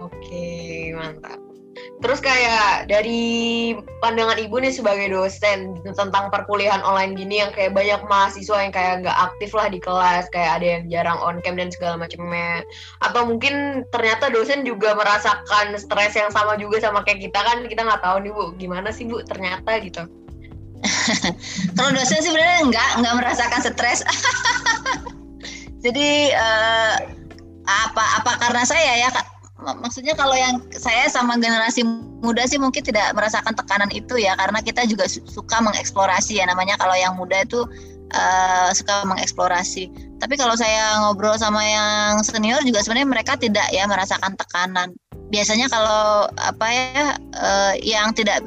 Oke, 0.00 0.96
mantap. 0.96 1.49
Terus 2.00 2.24
kayak 2.24 2.88
dari 2.88 3.76
pandangan 4.00 4.40
ibu 4.40 4.56
nih 4.56 4.72
sebagai 4.72 5.12
dosen 5.12 5.76
tentang 5.84 6.32
perkuliahan 6.32 6.80
online 6.80 7.12
gini 7.12 7.44
yang 7.44 7.52
kayak 7.52 7.76
banyak 7.76 8.00
mahasiswa 8.08 8.56
yang 8.56 8.72
kayak 8.72 9.04
nggak 9.04 9.18
aktif 9.20 9.52
lah 9.52 9.68
di 9.68 9.76
kelas, 9.76 10.24
kayak 10.32 10.60
ada 10.60 10.66
yang 10.80 10.82
jarang 10.88 11.20
on 11.20 11.44
cam 11.44 11.60
dan 11.60 11.68
segala 11.68 12.00
macamnya. 12.00 12.64
Atau 13.04 13.28
mungkin 13.28 13.84
ternyata 13.92 14.32
dosen 14.32 14.64
juga 14.64 14.96
merasakan 14.96 15.76
stres 15.76 16.16
yang 16.16 16.32
sama 16.32 16.56
juga 16.56 16.80
sama 16.80 17.04
kayak 17.04 17.20
kita 17.28 17.36
kan 17.36 17.68
kita 17.68 17.84
nggak 17.84 18.00
tahu 18.00 18.16
nih 18.24 18.32
bu 18.32 18.44
gimana 18.56 18.88
sih 18.88 19.04
bu 19.04 19.20
ternyata 19.28 19.76
gitu. 19.84 20.08
Kalau 21.76 21.90
dosen 21.92 22.24
sih 22.24 22.32
sebenarnya 22.32 22.64
nggak 22.64 22.90
nggak 23.04 23.14
merasakan 23.20 23.60
stres. 23.60 24.00
Jadi 25.84 26.32
uh, 26.32 26.96
apa 27.68 28.04
apa 28.24 28.32
karena 28.40 28.64
saya 28.64 29.04
ya 29.04 29.12
maksudnya 29.60 30.16
kalau 30.16 30.32
yang 30.34 30.60
saya 30.72 31.06
sama 31.08 31.36
generasi 31.36 31.84
muda 32.20 32.44
sih 32.48 32.60
mungkin 32.60 32.84
tidak 32.84 33.12
merasakan 33.16 33.52
tekanan 33.56 33.90
itu 33.92 34.20
ya 34.20 34.36
karena 34.36 34.60
kita 34.60 34.84
juga 34.84 35.08
suka 35.08 35.60
mengeksplorasi 35.60 36.40
ya 36.40 36.44
namanya 36.48 36.76
kalau 36.76 36.96
yang 36.96 37.16
muda 37.16 37.44
itu 37.44 37.64
uh, 38.14 38.70
suka 38.74 39.06
mengeksplorasi. 39.06 39.90
Tapi 40.20 40.34
kalau 40.36 40.52
saya 40.58 41.00
ngobrol 41.00 41.36
sama 41.40 41.64
yang 41.64 42.20
senior 42.20 42.60
juga 42.66 42.84
sebenarnya 42.84 43.08
mereka 43.08 43.32
tidak 43.40 43.66
ya 43.72 43.86
merasakan 43.88 44.36
tekanan. 44.36 44.92
Biasanya 45.30 45.70
kalau 45.70 46.26
apa 46.36 46.66
ya 46.68 47.06
uh, 47.38 47.72
yang 47.80 48.12
tidak 48.12 48.42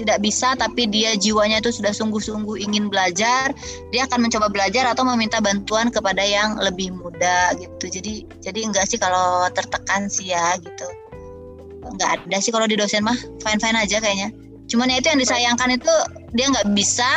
tidak 0.00 0.24
bisa 0.24 0.56
tapi 0.56 0.88
dia 0.88 1.12
jiwanya 1.12 1.60
itu 1.60 1.68
sudah 1.68 1.92
sungguh-sungguh 1.92 2.56
ingin 2.64 2.88
belajar, 2.88 3.52
dia 3.92 4.08
akan 4.08 4.24
mencoba 4.24 4.48
belajar 4.48 4.88
atau 4.88 5.04
meminta 5.04 5.44
bantuan 5.44 5.92
kepada 5.92 6.24
yang 6.24 6.56
lebih 6.56 6.96
muda 6.96 7.52
gitu. 7.60 7.92
Jadi 7.92 8.24
jadi 8.40 8.60
enggak 8.64 8.88
sih 8.88 8.96
kalau 8.96 9.44
tertekan 9.52 10.08
sih 10.08 10.32
ya 10.32 10.56
gitu. 10.56 10.88
Enggak 11.84 12.24
ada 12.24 12.36
sih 12.40 12.48
kalau 12.48 12.64
di 12.64 12.80
dosen 12.80 13.04
mah 13.04 13.16
fine-fine 13.44 13.76
aja 13.76 14.00
kayaknya. 14.00 14.32
Cuman 14.72 14.88
ya 14.88 15.04
itu 15.04 15.12
yang 15.12 15.20
disayangkan 15.20 15.68
itu 15.76 15.94
dia 16.32 16.46
nggak 16.48 16.72
bisa 16.72 17.10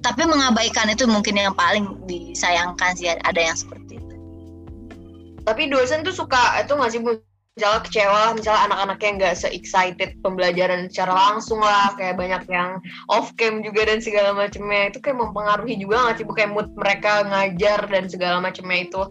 tapi 0.00 0.24
mengabaikan 0.24 0.88
itu 0.88 1.04
mungkin 1.04 1.36
yang 1.36 1.52
paling 1.52 2.00
disayangkan 2.08 2.96
sih 2.96 3.12
ada 3.12 3.36
yang 3.36 3.52
seperti 3.52 4.00
itu. 4.00 4.16
Tapi 5.44 5.68
dosen 5.68 6.00
tuh 6.00 6.16
suka 6.16 6.56
itu 6.64 6.72
masih 6.72 7.04
misalnya 7.60 7.84
kecewa 7.84 8.22
misalnya 8.32 8.62
anak-anaknya 8.72 9.10
nggak 9.20 9.34
se-excited 9.36 10.16
pembelajaran 10.24 10.88
secara 10.88 11.12
langsung 11.12 11.60
lah 11.60 11.92
kayak 11.92 12.16
banyak 12.16 12.48
yang 12.48 12.80
off 13.12 13.36
cam 13.36 13.60
juga 13.60 13.84
dan 13.84 14.00
segala 14.00 14.32
macamnya 14.32 14.88
itu 14.88 14.96
kayak 15.04 15.20
mempengaruhi 15.20 15.76
juga 15.76 16.08
nggak 16.08 16.16
sih 16.16 16.24
kayak 16.24 16.56
mood 16.56 16.72
mereka 16.72 17.20
ngajar 17.28 17.84
dan 17.84 18.08
segala 18.08 18.40
macamnya 18.40 18.88
itu? 18.88 19.02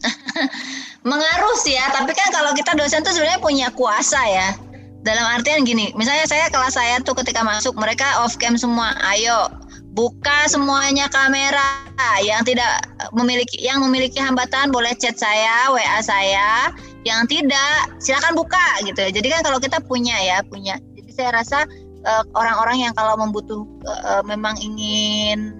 Mengaruh 1.12 1.56
sih 1.60 1.76
ya 1.76 1.84
tapi 1.92 2.16
kan 2.16 2.32
kalau 2.32 2.56
kita 2.56 2.72
dosen 2.80 3.04
tuh 3.04 3.12
sebenarnya 3.12 3.44
punya 3.44 3.68
kuasa 3.76 4.24
ya. 4.24 4.56
Dalam 5.04 5.28
artian 5.28 5.68
gini 5.68 5.92
misalnya 5.92 6.24
saya 6.24 6.48
kelas 6.48 6.80
saya 6.80 6.96
tuh 7.04 7.12
ketika 7.20 7.44
masuk 7.44 7.76
mereka 7.76 8.24
off 8.24 8.40
cam 8.40 8.56
semua. 8.56 8.96
Ayo 9.04 9.52
buka 9.92 10.48
semuanya 10.48 11.12
kamera. 11.12 11.84
Yang 12.24 12.56
tidak 12.56 12.88
memiliki 13.12 13.60
yang 13.60 13.84
memiliki 13.84 14.16
hambatan 14.16 14.72
boleh 14.72 14.96
chat 14.96 15.20
saya 15.20 15.68
WA 15.68 16.00
saya 16.00 16.72
yang 17.06 17.24
tidak 17.24 17.88
silakan 17.96 18.36
buka 18.36 18.66
gitu 18.84 19.00
jadi 19.00 19.28
kan 19.32 19.40
kalau 19.40 19.58
kita 19.58 19.80
punya 19.80 20.16
ya 20.20 20.44
punya. 20.44 20.76
Jadi 20.96 21.10
saya 21.16 21.30
rasa 21.32 21.58
eh, 22.04 22.24
orang-orang 22.36 22.84
yang 22.88 22.92
kalau 22.92 23.16
membutuh 23.16 23.64
uh, 23.84 24.22
memang 24.24 24.56
ingin 24.60 25.56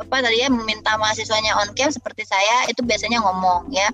apa 0.00 0.24
tadi 0.24 0.40
ya 0.40 0.48
meminta 0.48 0.96
mahasiswanya 0.96 1.52
on 1.60 1.68
cam 1.76 1.92
seperti 1.92 2.24
saya 2.24 2.70
itu 2.70 2.80
biasanya 2.86 3.18
ngomong 3.22 3.68
ya. 3.74 3.90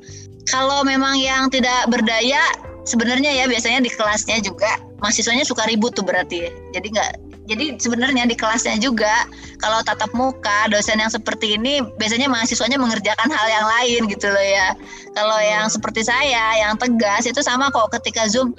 Kalau 0.46 0.82
memang 0.82 1.16
yang 1.16 1.48
tidak 1.48 1.86
berdaya 1.88 2.42
sebenarnya 2.82 3.30
ya 3.30 3.44
biasanya 3.46 3.80
di 3.82 3.90
kelasnya 3.90 4.42
juga 4.42 4.78
mahasiswanya 4.98 5.46
suka 5.46 5.66
ribut 5.70 5.94
tuh 5.94 6.02
berarti 6.02 6.46
ya. 6.46 6.50
jadi 6.74 6.86
nggak 6.98 7.12
jadi 7.42 7.74
sebenarnya 7.74 8.30
di 8.30 8.38
kelasnya 8.38 8.78
juga 8.78 9.26
kalau 9.58 9.82
tatap 9.82 10.14
muka 10.14 10.70
dosen 10.70 11.02
yang 11.02 11.10
seperti 11.10 11.58
ini 11.58 11.82
biasanya 11.98 12.30
mahasiswanya 12.30 12.78
mengerjakan 12.78 13.26
hal 13.34 13.46
yang 13.50 13.66
lain 13.66 14.00
gitu 14.06 14.30
loh 14.30 14.42
ya. 14.46 14.78
Kalau 15.10 15.38
hmm. 15.42 15.50
yang 15.50 15.66
seperti 15.66 16.06
saya 16.06 16.62
yang 16.62 16.78
tegas 16.78 17.26
itu 17.26 17.42
sama 17.42 17.74
kok 17.74 17.90
ketika 17.98 18.30
Zoom 18.30 18.54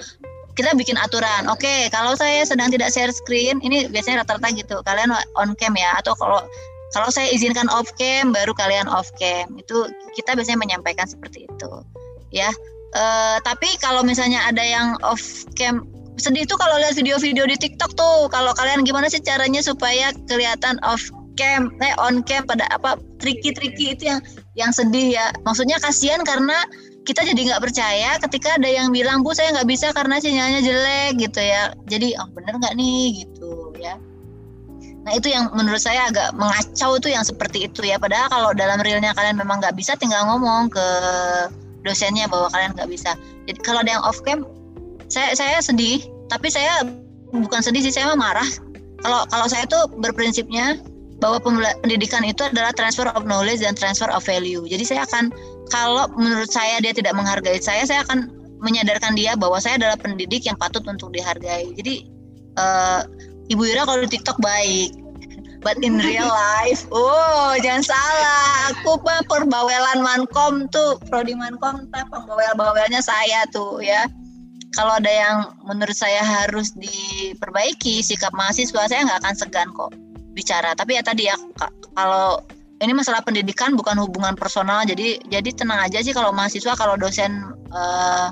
kita 0.54 0.70
bikin 0.76 0.94
aturan. 1.00 1.50
Oke, 1.50 1.66
okay, 1.66 1.80
kalau 1.90 2.14
saya 2.14 2.46
sedang 2.46 2.70
tidak 2.70 2.94
share 2.94 3.10
screen, 3.10 3.58
ini 3.64 3.90
biasanya 3.90 4.22
rata-rata 4.22 4.54
gitu. 4.54 4.76
Kalian 4.86 5.10
on 5.34 5.56
cam 5.58 5.74
ya 5.74 5.98
atau 5.98 6.14
kalau 6.14 6.44
kalau 6.94 7.10
saya 7.10 7.26
izinkan 7.34 7.66
off 7.74 7.90
cam 7.98 8.30
baru 8.30 8.54
kalian 8.54 8.86
off 8.86 9.10
cam. 9.18 9.50
Itu 9.58 9.90
kita 10.14 10.36
biasanya 10.38 10.60
menyampaikan 10.60 11.08
seperti 11.08 11.48
itu. 11.48 11.72
Ya. 12.30 12.52
Uh, 12.94 13.42
tapi 13.42 13.66
kalau 13.82 14.06
misalnya 14.06 14.46
ada 14.46 14.62
yang 14.62 14.94
off 15.02 15.42
cam 15.58 15.82
sedih 16.16 16.46
tuh 16.46 16.58
kalau 16.58 16.78
lihat 16.78 16.94
video-video 16.94 17.44
di 17.50 17.56
TikTok 17.58 17.98
tuh. 17.98 18.30
Kalau 18.30 18.54
kalian 18.54 18.86
gimana 18.86 19.10
sih 19.10 19.22
caranya 19.22 19.60
supaya 19.60 20.14
kelihatan 20.30 20.78
off 20.86 21.02
cam, 21.34 21.74
eh 21.82 21.94
on 21.98 22.22
cam 22.22 22.46
pada 22.46 22.66
apa 22.70 22.98
tricky-tricky 23.18 23.98
itu 23.98 24.06
yang 24.06 24.20
yang 24.54 24.70
sedih 24.70 25.18
ya. 25.18 25.34
Maksudnya 25.42 25.82
kasihan 25.82 26.22
karena 26.22 26.54
kita 27.04 27.20
jadi 27.20 27.52
nggak 27.52 27.62
percaya 27.62 28.16
ketika 28.22 28.56
ada 28.56 28.70
yang 28.70 28.88
bilang 28.88 29.20
bu 29.20 29.36
saya 29.36 29.52
nggak 29.52 29.68
bisa 29.68 29.92
karena 29.92 30.16
sinyalnya 30.22 30.60
jelek 30.62 31.12
gitu 31.20 31.40
ya. 31.42 31.74
Jadi 31.90 32.14
oh 32.16 32.28
bener 32.32 32.54
nggak 32.62 32.74
nih 32.78 33.26
gitu 33.26 33.74
ya. 33.82 33.98
Nah 35.04 35.12
itu 35.12 35.28
yang 35.28 35.52
menurut 35.52 35.82
saya 35.84 36.08
agak 36.08 36.32
mengacau 36.32 36.96
tuh 36.96 37.12
yang 37.12 37.22
seperti 37.26 37.68
itu 37.68 37.84
ya. 37.84 38.00
Padahal 38.00 38.32
kalau 38.32 38.50
dalam 38.56 38.80
realnya 38.80 39.12
kalian 39.12 39.36
memang 39.36 39.60
nggak 39.60 39.76
bisa, 39.76 39.92
tinggal 40.00 40.24
ngomong 40.32 40.72
ke 40.72 40.86
dosennya 41.84 42.24
bahwa 42.32 42.48
kalian 42.48 42.72
nggak 42.72 42.88
bisa. 42.88 43.12
Jadi 43.44 43.60
kalau 43.60 43.84
ada 43.84 44.00
yang 44.00 44.04
off 44.08 44.24
cam, 44.24 44.48
saya 45.14 45.30
saya 45.38 45.62
sedih 45.62 46.02
tapi 46.26 46.50
saya 46.50 46.82
bukan 47.30 47.62
sedih 47.62 47.86
sih 47.86 47.94
saya 47.94 48.10
marah 48.18 48.46
kalau 49.04 49.22
kalau 49.30 49.46
saya 49.46 49.62
tuh 49.70 49.86
berprinsipnya 50.02 50.82
bahwa 51.22 51.38
pendidikan 51.80 52.20
itu 52.26 52.42
adalah 52.44 52.74
transfer 52.74 53.06
of 53.14 53.24
knowledge 53.24 53.62
dan 53.62 53.72
transfer 53.72 54.10
of 54.10 54.20
value. 54.26 54.66
Jadi 54.66 54.84
saya 54.84 55.06
akan 55.06 55.30
kalau 55.70 56.10
menurut 56.20 56.50
saya 56.50 56.82
dia 56.84 56.92
tidak 56.92 57.14
menghargai 57.16 57.60
saya, 57.62 57.86
saya 57.86 58.02
akan 58.04 58.28
menyadarkan 58.60 59.16
dia 59.16 59.36
bahwa 59.36 59.60
saya 59.60 59.80
adalah 59.80 59.96
pendidik 60.00 60.44
yang 60.44 60.56
patut 60.60 60.84
untuk 60.84 61.12
dihargai. 61.12 61.72
Jadi 61.76 62.08
uh, 62.60 63.04
Ibu 63.52 63.62
Ira 63.64 63.84
kalau 63.84 64.04
di 64.04 64.10
TikTok 64.12 64.40
baik, 64.40 64.96
but 65.60 65.76
in 65.84 66.00
real 66.00 66.28
life, 66.28 66.88
oh 66.96 67.52
jangan 67.60 67.84
salah, 67.84 68.72
aku 68.72 69.00
mah 69.04 69.20
perbawelan 69.28 70.00
mankom 70.00 70.68
tuh, 70.72 70.96
prodi 71.12 71.36
mankom, 71.36 71.88
pembawel-bawelnya 71.92 73.04
saya 73.04 73.44
tuh 73.52 73.84
ya. 73.84 74.08
Kalau 74.74 74.98
ada 74.98 75.08
yang 75.10 75.36
menurut 75.62 75.94
saya 75.94 76.20
harus 76.20 76.74
diperbaiki 76.74 78.02
sikap 78.02 78.34
mahasiswa, 78.34 78.90
saya 78.90 79.06
nggak 79.06 79.20
akan 79.22 79.34
segan 79.38 79.68
kok 79.70 79.90
bicara. 80.34 80.74
Tapi 80.74 80.98
ya 80.98 81.02
tadi 81.06 81.30
ya 81.30 81.36
kalau 81.94 82.42
ini 82.82 82.92
masalah 82.92 83.22
pendidikan 83.22 83.78
bukan 83.78 83.96
hubungan 84.02 84.34
personal 84.34 84.82
jadi 84.82 85.22
jadi 85.30 85.50
tenang 85.54 85.78
aja 85.78 86.02
sih 86.02 86.10
kalau 86.10 86.34
mahasiswa 86.34 86.74
kalau 86.74 86.98
dosen 86.98 87.54
uh, 87.70 88.28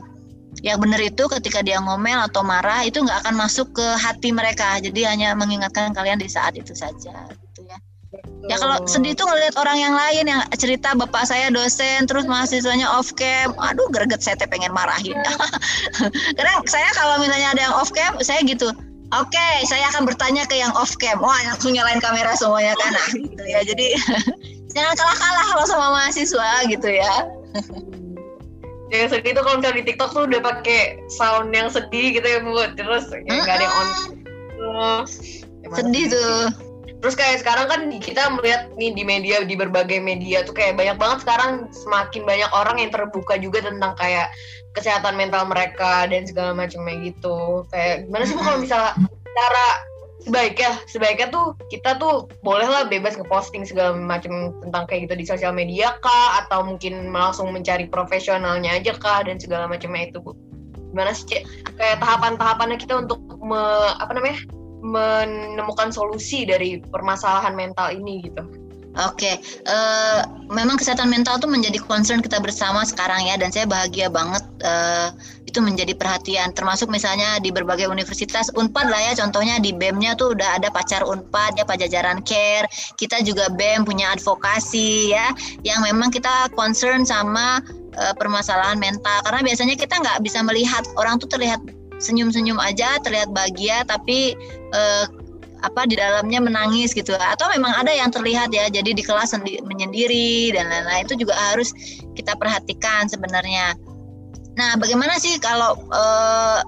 yang 0.60 0.76
benar 0.82 1.00
itu 1.00 1.24
ketika 1.38 1.64
dia 1.64 1.80
ngomel 1.80 2.20
atau 2.28 2.44
marah 2.44 2.84
itu 2.84 3.00
nggak 3.00 3.24
akan 3.24 3.34
masuk 3.38 3.72
ke 3.72 3.86
hati 3.96 4.34
mereka. 4.34 4.76
Jadi 4.82 5.06
hanya 5.08 5.32
mengingatkan 5.32 5.94
kalian 5.96 6.20
di 6.20 6.28
saat 6.28 6.58
itu 6.58 6.74
saja 6.76 7.30
gitu 7.32 7.64
ya 7.64 7.78
ya 8.50 8.56
kalau 8.60 8.76
sedih 8.84 9.16
itu 9.16 9.24
ngelihat 9.24 9.56
orang 9.56 9.78
yang 9.80 9.94
lain 9.96 10.24
yang 10.28 10.42
cerita 10.60 10.92
bapak 10.92 11.24
saya 11.24 11.48
dosen 11.48 12.04
terus 12.04 12.28
mahasiswanya 12.28 12.84
off 12.92 13.08
cam 13.16 13.56
aduh 13.56 13.88
greget 13.88 14.20
saya 14.20 14.36
teh 14.36 14.44
pengen 14.44 14.74
marahin 14.74 15.16
karena 16.36 16.54
saya 16.68 16.88
kalau 16.92 17.16
misalnya 17.22 17.56
ada 17.56 17.62
yang 17.70 17.74
off 17.74 17.88
cam 17.94 18.18
saya 18.20 18.44
gitu 18.44 18.68
Oke, 19.12 19.36
okay, 19.36 19.68
saya 19.68 19.92
akan 19.92 20.08
bertanya 20.08 20.48
ke 20.48 20.56
yang 20.56 20.72
off 20.72 20.96
cam. 20.96 21.20
Wah, 21.20 21.36
langsung 21.44 21.76
nyalain 21.76 22.00
kamera 22.00 22.32
semuanya 22.32 22.72
kan, 22.80 22.96
nah, 22.96 23.08
gitu 23.12 23.44
ya. 23.44 23.60
Jadi 23.60 23.92
jangan 24.72 24.96
kalah-kalah 24.96 25.44
kalau 25.52 25.64
sama 25.68 25.86
mahasiswa 26.00 26.48
gitu 26.64 26.88
ya. 26.88 27.12
yang 28.88 29.12
sedih 29.12 29.36
itu 29.36 29.40
kalau 29.44 29.60
misalnya 29.60 29.84
di 29.84 29.86
TikTok 29.92 30.16
tuh 30.16 30.24
udah 30.24 30.40
pakai 30.40 30.96
sound 31.12 31.52
yang 31.52 31.68
sedih 31.68 32.16
gitu 32.16 32.24
ya 32.24 32.40
bu, 32.40 32.56
terus 32.72 33.04
ya 33.12 33.20
nggak 33.20 33.56
ada 33.60 33.64
yang 33.68 33.76
on. 33.76 33.88
Uh, 34.64 35.00
sedih 35.76 36.08
tuh. 36.08 36.71
Terus 37.02 37.18
kayak 37.18 37.42
sekarang 37.42 37.66
kan 37.66 37.80
kita 37.98 38.30
melihat 38.38 38.70
nih 38.78 38.94
di 38.94 39.02
media 39.02 39.42
di 39.42 39.58
berbagai 39.58 39.98
media 39.98 40.46
tuh 40.46 40.54
kayak 40.54 40.78
banyak 40.78 40.94
banget 41.02 41.26
sekarang 41.26 41.66
semakin 41.74 42.22
banyak 42.22 42.50
orang 42.54 42.78
yang 42.78 42.94
terbuka 42.94 43.34
juga 43.42 43.58
tentang 43.58 43.98
kayak 43.98 44.30
kesehatan 44.78 45.18
mental 45.18 45.50
mereka 45.50 46.06
dan 46.06 46.22
segala 46.30 46.54
macamnya 46.54 46.94
gitu. 47.02 47.66
Kayak 47.74 48.06
gimana 48.06 48.22
sih 48.22 48.38
bu 48.38 48.42
kalau 48.46 48.62
misalnya 48.62 48.94
cara 49.34 49.66
sebaiknya 50.22 50.78
sebaiknya 50.86 51.26
tuh 51.34 51.58
kita 51.74 51.98
tuh 51.98 52.30
bolehlah 52.46 52.86
bebas 52.86 53.18
ngeposting 53.18 53.66
segala 53.66 53.98
macam 53.98 54.54
tentang 54.62 54.86
kayak 54.86 55.10
gitu 55.10 55.14
di 55.18 55.26
sosial 55.26 55.50
media 55.50 55.98
kah? 56.06 56.46
Atau 56.46 56.62
mungkin 56.70 57.10
langsung 57.10 57.50
mencari 57.50 57.90
profesionalnya 57.90 58.78
aja 58.78 58.94
kah? 58.94 59.26
Dan 59.26 59.42
segala 59.42 59.66
macamnya 59.66 60.06
itu 60.06 60.22
bu. 60.22 60.38
Gimana 60.94 61.10
sih 61.10 61.26
cek 61.26 61.42
kayak 61.74 61.98
tahapan-tahapannya 61.98 62.78
kita 62.78 62.94
untuk 63.02 63.18
me, 63.42 63.58
apa 63.98 64.14
namanya 64.14 64.38
menemukan 64.82 65.94
solusi 65.94 66.42
dari 66.42 66.82
permasalahan 66.82 67.54
mental 67.54 67.94
ini 67.94 68.26
gitu 68.26 68.42
Oke, 68.92 69.24
okay. 69.24 69.34
uh, 69.72 69.72
eh, 69.72 70.20
memang 70.52 70.76
kesehatan 70.76 71.08
mental 71.08 71.40
itu 71.40 71.48
menjadi 71.48 71.80
concern 71.80 72.20
kita 72.20 72.36
bersama 72.44 72.84
sekarang 72.84 73.24
ya, 73.24 73.40
dan 73.40 73.48
saya 73.48 73.64
bahagia 73.64 74.12
banget 74.12 74.44
uh, 74.60 75.16
itu 75.48 75.64
menjadi 75.64 75.96
perhatian. 75.96 76.52
Termasuk 76.52 76.92
misalnya 76.92 77.40
di 77.40 77.48
berbagai 77.48 77.88
universitas, 77.88 78.52
Unpad 78.52 78.92
lah 78.92 79.00
ya, 79.00 79.12
contohnya 79.16 79.56
di 79.64 79.72
BEM-nya 79.72 80.12
tuh 80.20 80.36
udah 80.36 80.60
ada 80.60 80.68
pacar 80.68 81.08
Unpad 81.08 81.56
ya, 81.56 81.64
pajajaran 81.64 82.20
care. 82.20 82.68
Kita 83.00 83.24
juga 83.24 83.48
BEM 83.48 83.88
punya 83.88 84.12
advokasi 84.12 85.16
ya, 85.16 85.32
yang 85.64 85.80
memang 85.80 86.12
kita 86.12 86.52
concern 86.52 87.08
sama 87.08 87.64
uh, 87.96 88.12
permasalahan 88.20 88.76
mental. 88.76 89.24
Karena 89.24 89.40
biasanya 89.40 89.72
kita 89.80 90.04
nggak 90.04 90.20
bisa 90.20 90.44
melihat 90.44 90.84
orang 91.00 91.16
tuh 91.16 91.32
terlihat 91.32 91.64
senyum-senyum 92.02 92.58
aja, 92.58 92.98
terlihat 93.00 93.30
bahagia, 93.30 93.86
tapi 93.86 94.34
uh, 94.74 95.06
apa 95.62 95.86
di 95.86 95.94
dalamnya 95.94 96.42
menangis 96.42 96.90
gitu. 96.92 97.14
Atau 97.14 97.46
memang 97.54 97.72
ada 97.78 97.94
yang 97.94 98.10
terlihat 98.10 98.50
ya 98.50 98.66
jadi 98.66 98.90
di 98.90 99.02
kelas 99.02 99.38
menyendiri 99.62 100.50
dan 100.52 100.66
lain-lain 100.68 101.06
itu 101.06 101.22
juga 101.22 101.38
harus 101.38 101.70
kita 102.18 102.34
perhatikan 102.34 103.06
sebenarnya. 103.06 103.78
Nah 104.58 104.76
bagaimana 104.76 105.16
sih 105.16 105.38
kalau 105.38 105.78
uh, 105.94 106.60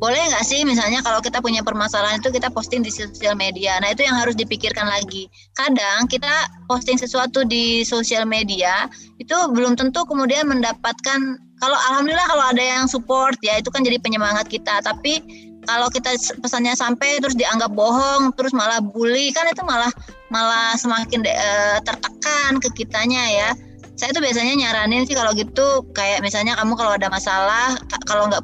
boleh 0.00 0.32
nggak 0.32 0.44
sih 0.48 0.64
misalnya 0.64 1.04
kalau 1.04 1.20
kita 1.20 1.44
punya 1.44 1.60
permasalahan 1.60 2.24
itu 2.24 2.32
kita 2.32 2.48
posting 2.48 2.80
di 2.80 2.88
sosial 2.88 3.36
media. 3.36 3.76
Nah 3.84 3.92
itu 3.92 4.00
yang 4.00 4.16
harus 4.16 4.32
dipikirkan 4.32 4.88
lagi. 4.88 5.28
Kadang 5.52 6.08
kita 6.08 6.48
posting 6.72 6.96
sesuatu 6.96 7.44
di 7.44 7.84
sosial 7.84 8.24
media 8.24 8.88
itu 9.20 9.36
belum 9.52 9.76
tentu 9.76 10.08
kemudian 10.08 10.48
mendapatkan 10.48 11.36
kalau 11.60 11.76
alhamdulillah 11.92 12.24
kalau 12.24 12.44
ada 12.48 12.64
yang 12.64 12.88
support 12.88 13.36
ya 13.44 13.60
itu 13.60 13.68
kan 13.68 13.84
jadi 13.84 14.00
penyemangat 14.00 14.48
kita. 14.48 14.80
Tapi 14.80 15.20
kalau 15.68 15.92
kita 15.92 16.16
pesannya 16.40 16.72
sampai 16.72 17.20
terus 17.20 17.36
dianggap 17.36 17.68
bohong 17.76 18.32
terus 18.40 18.56
malah 18.56 18.80
bully 18.80 19.28
kan 19.36 19.44
itu 19.52 19.60
malah 19.68 19.92
malah 20.32 20.72
semakin 20.80 21.20
de, 21.20 21.28
uh, 21.28 21.76
tertekan 21.84 22.56
ke 22.56 22.72
kitanya 22.72 23.20
ya. 23.28 23.50
Saya 24.00 24.16
tuh 24.16 24.24
biasanya 24.24 24.56
nyaranin 24.56 25.04
sih 25.04 25.12
kalau 25.12 25.36
gitu 25.36 25.84
kayak 25.92 26.24
misalnya 26.24 26.56
kamu 26.56 26.72
kalau 26.72 26.96
ada 26.96 27.12
masalah 27.12 27.76
kalau 28.08 28.32
nggak 28.32 28.40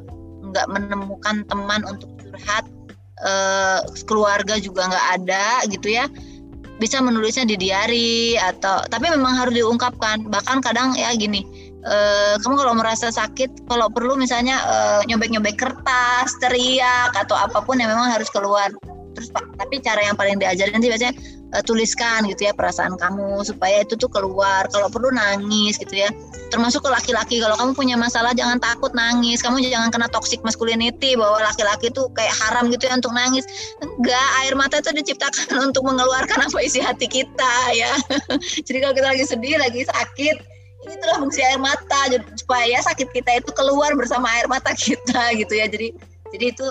nggak 0.56 0.68
menemukan 0.72 1.44
teman 1.52 1.84
untuk 1.84 2.08
curhat 2.16 2.64
uh, 3.20 3.84
keluarga 4.08 4.56
juga 4.56 4.88
nggak 4.88 5.06
ada 5.20 5.44
gitu 5.68 5.92
ya 5.92 6.08
bisa 6.76 7.00
menulisnya 7.00 7.48
di 7.48 7.56
diary 7.56 8.36
atau 8.36 8.84
tapi 8.88 9.08
memang 9.08 9.36
harus 9.36 9.56
diungkapkan 9.56 10.28
bahkan 10.28 10.64
kadang 10.64 10.96
ya 10.96 11.12
gini 11.16 11.44
Uh, 11.86 12.34
kamu 12.42 12.58
kalau 12.58 12.74
merasa 12.74 13.14
sakit, 13.14 13.70
kalau 13.70 13.86
perlu 13.86 14.18
misalnya 14.18 14.58
uh, 14.66 15.00
nyobek-nyobek 15.06 15.54
kertas, 15.54 16.34
teriak 16.42 17.14
atau 17.14 17.38
apa 17.38 17.62
pun 17.62 17.78
yang 17.78 17.94
memang 17.94 18.10
harus 18.10 18.26
keluar. 18.26 18.74
Terus 19.14 19.30
tapi 19.30 19.78
cara 19.86 20.02
yang 20.02 20.18
paling 20.18 20.42
diajarin 20.42 20.82
sih 20.82 20.90
biasanya 20.90 21.14
uh, 21.54 21.62
tuliskan 21.62 22.26
gitu 22.26 22.50
ya 22.50 22.52
perasaan 22.58 22.98
kamu 22.98 23.46
supaya 23.46 23.86
itu 23.86 23.94
tuh 23.94 24.10
keluar. 24.10 24.66
Kalau 24.74 24.90
perlu 24.90 25.14
nangis 25.14 25.78
gitu 25.78 25.94
ya. 25.94 26.10
Termasuk 26.46 26.86
ke 26.86 26.90
laki-laki 26.90 27.42
kalau 27.42 27.58
kamu 27.58 27.72
punya 27.74 27.96
masalah 27.98 28.30
jangan 28.32 28.62
takut 28.62 28.94
nangis. 28.94 29.42
Kamu 29.42 29.58
jangan 29.62 29.90
kena 29.90 30.06
toxic 30.10 30.40
masculinity 30.46 31.18
bahwa 31.18 31.42
laki-laki 31.42 31.90
tuh 31.90 32.06
kayak 32.14 32.32
haram 32.32 32.70
gitu 32.70 32.86
ya 32.86 32.94
untuk 32.94 33.12
nangis. 33.12 33.42
Enggak, 33.82 34.28
air 34.44 34.54
mata 34.54 34.78
itu 34.78 34.90
diciptakan 34.94 35.58
untuk 35.72 35.82
mengeluarkan 35.82 36.46
apa 36.46 36.58
isi 36.62 36.78
hati 36.78 37.10
kita 37.10 37.54
ya. 37.74 37.92
Jadi 38.66 38.78
kalau 38.78 38.94
kita 38.94 39.08
lagi 39.10 39.24
sedih, 39.26 39.58
lagi 39.58 39.82
sakit, 39.84 40.56
itulah 40.92 41.16
fungsi 41.18 41.42
air 41.42 41.58
mata 41.58 42.00
supaya 42.38 42.78
sakit 42.82 43.10
kita 43.10 43.42
itu 43.42 43.50
keluar 43.54 43.90
bersama 43.98 44.30
air 44.38 44.46
mata 44.46 44.70
kita 44.74 45.32
gitu 45.40 45.52
ya 45.54 45.66
jadi 45.66 45.90
jadi 46.34 46.44
itu 46.54 46.66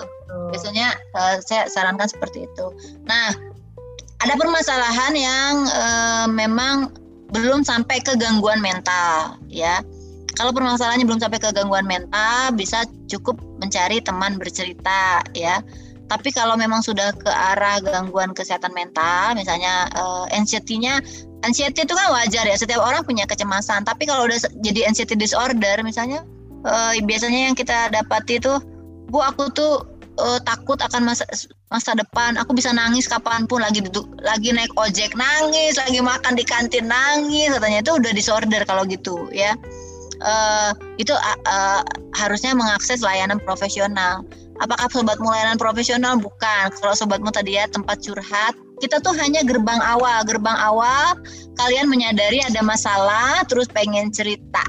biasanya 0.52 0.96
uh, 1.16 1.36
saya 1.44 1.68
sarankan 1.68 2.08
seperti 2.08 2.48
itu 2.48 2.66
nah 3.04 3.32
ada 4.16 4.34
permasalahan 4.40 5.12
yang 5.12 5.52
uh, 5.68 6.26
memang 6.30 6.92
belum 7.34 7.66
sampai 7.66 8.02
ke 8.02 8.14
gangguan 8.18 8.62
mental 8.62 9.38
ya 9.50 9.82
kalau 10.36 10.52
permasalahannya 10.52 11.08
belum 11.08 11.22
sampai 11.22 11.40
ke 11.40 11.50
gangguan 11.50 11.88
mental 11.88 12.54
bisa 12.54 12.84
cukup 13.10 13.40
mencari 13.58 13.98
teman 14.04 14.38
bercerita 14.38 15.24
ya 15.32 15.64
tapi 16.06 16.30
kalau 16.30 16.54
memang 16.54 16.86
sudah 16.86 17.10
ke 17.18 17.26
arah 17.26 17.82
gangguan 17.82 18.30
kesehatan 18.30 18.70
mental, 18.70 19.34
misalnya 19.34 19.90
uh, 19.98 20.24
anxiety-nya 20.30 21.02
anxiety 21.42 21.82
itu 21.82 21.94
kan 21.98 22.14
wajar 22.14 22.46
ya, 22.46 22.54
setiap 22.54 22.78
orang 22.78 23.02
punya 23.02 23.26
kecemasan. 23.26 23.82
Tapi 23.82 24.06
kalau 24.06 24.30
udah 24.30 24.38
jadi 24.62 24.86
anxiety 24.86 25.18
disorder, 25.18 25.82
misalnya 25.82 26.22
uh, 26.62 26.94
biasanya 27.02 27.50
yang 27.50 27.56
kita 27.58 27.90
dapati 27.90 28.38
itu, 28.38 28.54
bu 29.10 29.18
aku 29.18 29.50
tuh 29.50 29.82
uh, 30.18 30.40
takut 30.42 30.78
akan 30.80 31.12
masa 31.12 31.24
masa 31.68 31.92
depan. 31.96 32.36
Aku 32.40 32.52
bisa 32.52 32.72
nangis 32.72 33.08
kapan 33.08 33.44
pun 33.44 33.62
lagi 33.62 33.84
duduk, 33.84 34.06
lagi 34.20 34.52
naik 34.52 34.72
ojek 34.76 35.14
nangis, 35.16 35.76
lagi 35.80 36.00
makan 36.00 36.34
di 36.34 36.44
kantin 36.44 36.88
nangis. 36.88 37.52
Katanya 37.52 37.80
itu 37.84 37.92
udah 37.96 38.12
disorder 38.12 38.62
kalau 38.64 38.84
gitu 38.88 39.28
ya. 39.32 39.54
Uh, 40.16 40.72
itu 40.96 41.12
uh, 41.12 41.38
uh, 41.44 41.84
harusnya 42.16 42.56
mengakses 42.56 43.04
layanan 43.04 43.36
profesional 43.36 44.24
apakah 44.60 44.88
sobatmu 44.88 45.28
layanan 45.28 45.60
profesional 45.60 46.16
bukan 46.16 46.72
kalau 46.80 46.94
sobatmu 46.96 47.28
tadi 47.28 47.60
ya 47.60 47.68
tempat 47.68 48.00
curhat 48.00 48.56
kita 48.80 49.00
tuh 49.00 49.12
hanya 49.16 49.44
gerbang 49.44 49.80
awal 49.80 50.24
gerbang 50.24 50.56
awal 50.56 51.16
kalian 51.60 51.88
menyadari 51.88 52.40
ada 52.44 52.60
masalah 52.64 53.44
terus 53.48 53.68
pengen 53.68 54.12
cerita 54.12 54.64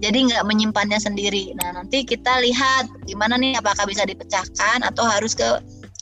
jadi 0.00 0.18
nggak 0.32 0.44
menyimpannya 0.48 0.98
sendiri 0.98 1.52
nah 1.56 1.76
nanti 1.76 2.02
kita 2.02 2.40
lihat 2.42 2.88
gimana 3.04 3.36
nih 3.36 3.56
apakah 3.60 3.84
bisa 3.86 4.02
dipecahkan 4.08 4.82
atau 4.84 5.04
harus 5.06 5.36
ke 5.36 5.60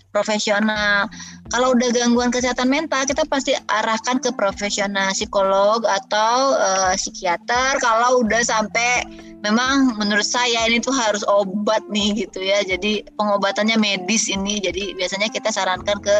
profesional. 0.08 1.06
Kalau 1.52 1.76
udah 1.76 1.88
gangguan 1.92 2.32
kesehatan 2.32 2.68
mental, 2.68 3.04
kita 3.08 3.24
pasti 3.28 3.56
arahkan 3.56 4.20
ke 4.20 4.32
profesional 4.34 5.12
psikolog 5.12 5.84
atau 5.84 6.56
uh, 6.56 6.92
psikiater. 6.96 7.80
Kalau 7.80 8.24
udah 8.24 8.42
sampai 8.44 9.04
memang 9.44 9.96
menurut 9.96 10.26
saya 10.26 10.68
ini 10.68 10.80
tuh 10.82 10.92
harus 10.92 11.24
obat 11.28 11.84
nih 11.88 12.26
gitu 12.26 12.40
ya. 12.40 12.64
Jadi 12.64 13.04
pengobatannya 13.16 13.76
medis 13.80 14.28
ini. 14.28 14.60
Jadi 14.60 14.96
biasanya 14.96 15.28
kita 15.32 15.48
sarankan 15.48 16.00
ke 16.00 16.16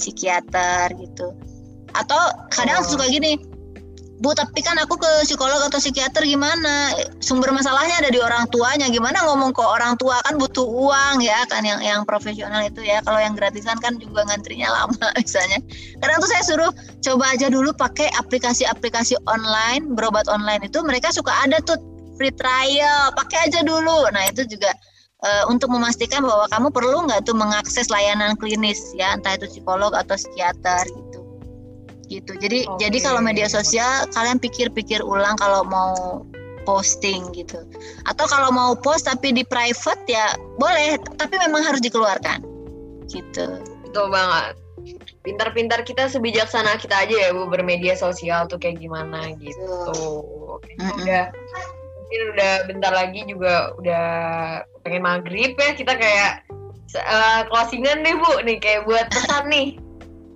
psikiater 0.00 0.96
gitu 0.96 1.36
atau 1.94 2.20
kadang 2.54 2.82
oh. 2.82 2.86
suka 2.86 3.10
gini 3.10 3.34
Bu, 4.20 4.36
tapi 4.36 4.60
kan 4.60 4.76
aku 4.76 5.00
ke 5.00 5.24
psikolog 5.24 5.64
atau 5.64 5.80
psikiater 5.80 6.28
gimana? 6.28 6.92
Sumber 7.24 7.56
masalahnya 7.56 8.04
ada 8.04 8.12
di 8.12 8.20
orang 8.20 8.44
tuanya. 8.52 8.92
Gimana 8.92 9.16
ngomong 9.24 9.56
ke 9.56 9.64
orang 9.64 9.96
tua 9.96 10.20
kan 10.20 10.36
butuh 10.36 10.68
uang 10.68 11.24
ya 11.24 11.40
kan 11.48 11.64
yang 11.64 11.80
yang 11.80 12.04
profesional 12.04 12.60
itu 12.60 12.84
ya. 12.84 13.00
Kalau 13.00 13.16
yang 13.16 13.32
gratisan 13.32 13.80
kan 13.80 13.96
juga 13.96 14.28
ngantrinya 14.28 14.68
lama 14.68 15.06
misalnya. 15.24 15.64
Kadang 16.04 16.20
tuh 16.20 16.28
saya 16.28 16.42
suruh 16.44 16.72
coba 17.00 17.32
aja 17.32 17.48
dulu 17.48 17.72
pakai 17.72 18.12
aplikasi-aplikasi 18.20 19.16
online, 19.24 19.96
berobat 19.96 20.28
online 20.28 20.68
itu 20.68 20.84
mereka 20.84 21.08
suka 21.08 21.32
ada 21.40 21.56
tuh 21.64 21.80
free 22.20 22.36
trial, 22.36 23.16
pakai 23.16 23.48
aja 23.48 23.64
dulu. 23.64 24.04
Nah, 24.12 24.28
itu 24.28 24.44
juga 24.44 24.68
uh, 25.24 25.48
untuk 25.48 25.72
memastikan 25.72 26.20
bahwa 26.20 26.44
kamu 26.52 26.68
perlu 26.68 27.08
nggak 27.08 27.24
tuh 27.24 27.32
mengakses 27.32 27.88
layanan 27.88 28.36
klinis 28.36 28.84
ya, 28.92 29.16
entah 29.16 29.32
itu 29.32 29.48
psikolog 29.48 29.96
atau 29.96 30.12
psikiater 30.12 30.84
gitu 30.92 31.09
gitu. 32.10 32.34
Jadi 32.36 32.66
okay. 32.66 32.90
jadi 32.90 32.98
kalau 33.00 33.22
media 33.22 33.46
sosial 33.46 34.10
kalian 34.10 34.42
pikir-pikir 34.42 35.00
ulang 35.06 35.38
kalau 35.38 35.62
mau 35.64 36.26
posting 36.68 37.30
gitu. 37.32 37.64
Atau 38.04 38.28
kalau 38.28 38.52
mau 38.52 38.76
post 38.76 39.08
tapi 39.08 39.32
di 39.32 39.46
private 39.46 40.02
ya 40.10 40.34
boleh, 40.58 40.98
tapi 41.16 41.38
memang 41.40 41.64
harus 41.64 41.80
dikeluarkan. 41.80 42.44
Gitu. 43.08 43.46
Betul 43.86 44.06
banget. 44.12 44.58
Pintar-pintar 45.20 45.84
kita 45.84 46.08
sebijaksana 46.08 46.80
kita 46.80 47.04
aja 47.04 47.28
ya 47.28 47.30
Bu 47.36 47.48
bermedia 47.48 47.92
sosial 47.96 48.48
tuh 48.48 48.60
kayak 48.60 48.80
gimana 48.80 49.32
gitu. 49.36 49.68
Oke, 50.56 50.76
mm 50.76 50.84
-hmm. 50.84 51.00
Udah 51.04 51.24
mungkin 52.10 52.20
udah 52.34 52.52
bentar 52.66 52.92
lagi 52.92 53.20
juga 53.22 53.70
udah 53.78 54.06
pengen 54.82 55.06
maghrib 55.06 55.54
ya 55.54 55.70
kita 55.78 55.94
kayak 55.94 56.42
uh, 56.98 57.46
closingan 57.46 58.02
nih 58.02 58.18
Bu 58.18 58.32
nih 58.42 58.58
kayak 58.58 58.82
buat 58.82 59.06
pesan 59.14 59.46
nih 59.46 59.78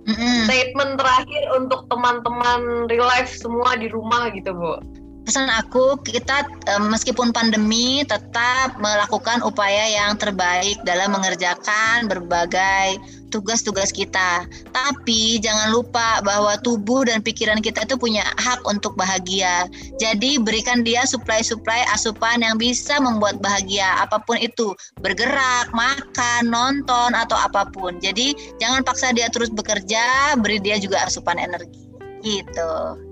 Mm-hmm. 0.05 0.37
Statement 0.45 0.91
terakhir 1.01 1.43
untuk 1.57 1.89
teman-teman 1.89 2.85
real 2.85 3.09
life 3.09 3.33
semua 3.33 3.73
di 3.73 3.89
rumah 3.89 4.29
gitu, 4.29 4.53
Bu. 4.53 4.77
Pesan 5.25 5.49
aku, 5.49 5.97
kita 6.05 6.45
meskipun 6.85 7.33
pandemi 7.33 8.05
tetap 8.05 8.77
melakukan 8.77 9.41
upaya 9.41 9.89
yang 9.89 10.13
terbaik 10.21 10.77
dalam 10.85 11.17
mengerjakan 11.17 12.05
berbagai 12.05 13.01
tugas-tugas 13.29 13.93
kita. 13.93 14.45
Tapi 14.73 15.39
jangan 15.39 15.71
lupa 15.71 16.19
bahwa 16.25 16.57
tubuh 16.61 17.05
dan 17.05 17.21
pikiran 17.21 17.61
kita 17.61 17.85
itu 17.85 17.95
punya 17.95 18.25
hak 18.41 18.65
untuk 18.65 18.97
bahagia. 18.97 19.69
Jadi 20.01 20.41
berikan 20.41 20.81
dia 20.81 21.05
suplai-suplai 21.05 21.85
asupan 21.93 22.41
yang 22.41 22.57
bisa 22.57 22.97
membuat 22.97 23.39
bahagia 23.39 24.01
apa 24.01 24.17
pun 24.25 24.41
itu, 24.41 24.73
bergerak, 24.99 25.69
makan, 25.71 26.49
nonton 26.49 27.13
atau 27.13 27.37
apa 27.37 27.69
pun. 27.69 27.97
Jadi 28.01 28.33
jangan 28.57 28.81
paksa 28.81 29.13
dia 29.13 29.29
terus 29.29 29.53
bekerja, 29.53 30.35
beri 30.41 30.57
dia 30.57 30.81
juga 30.81 31.05
asupan 31.05 31.37
energi. 31.37 31.85
Gitu. 32.25 33.04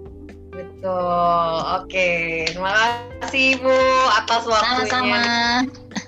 Betul. 0.53 1.57
Oke, 1.81 2.09
terima 2.53 3.01
kasih 3.21 3.57
Bu 3.57 3.73
atas 4.13 4.45
waktunya. 4.45 4.85
Sama-sama. 4.85 5.19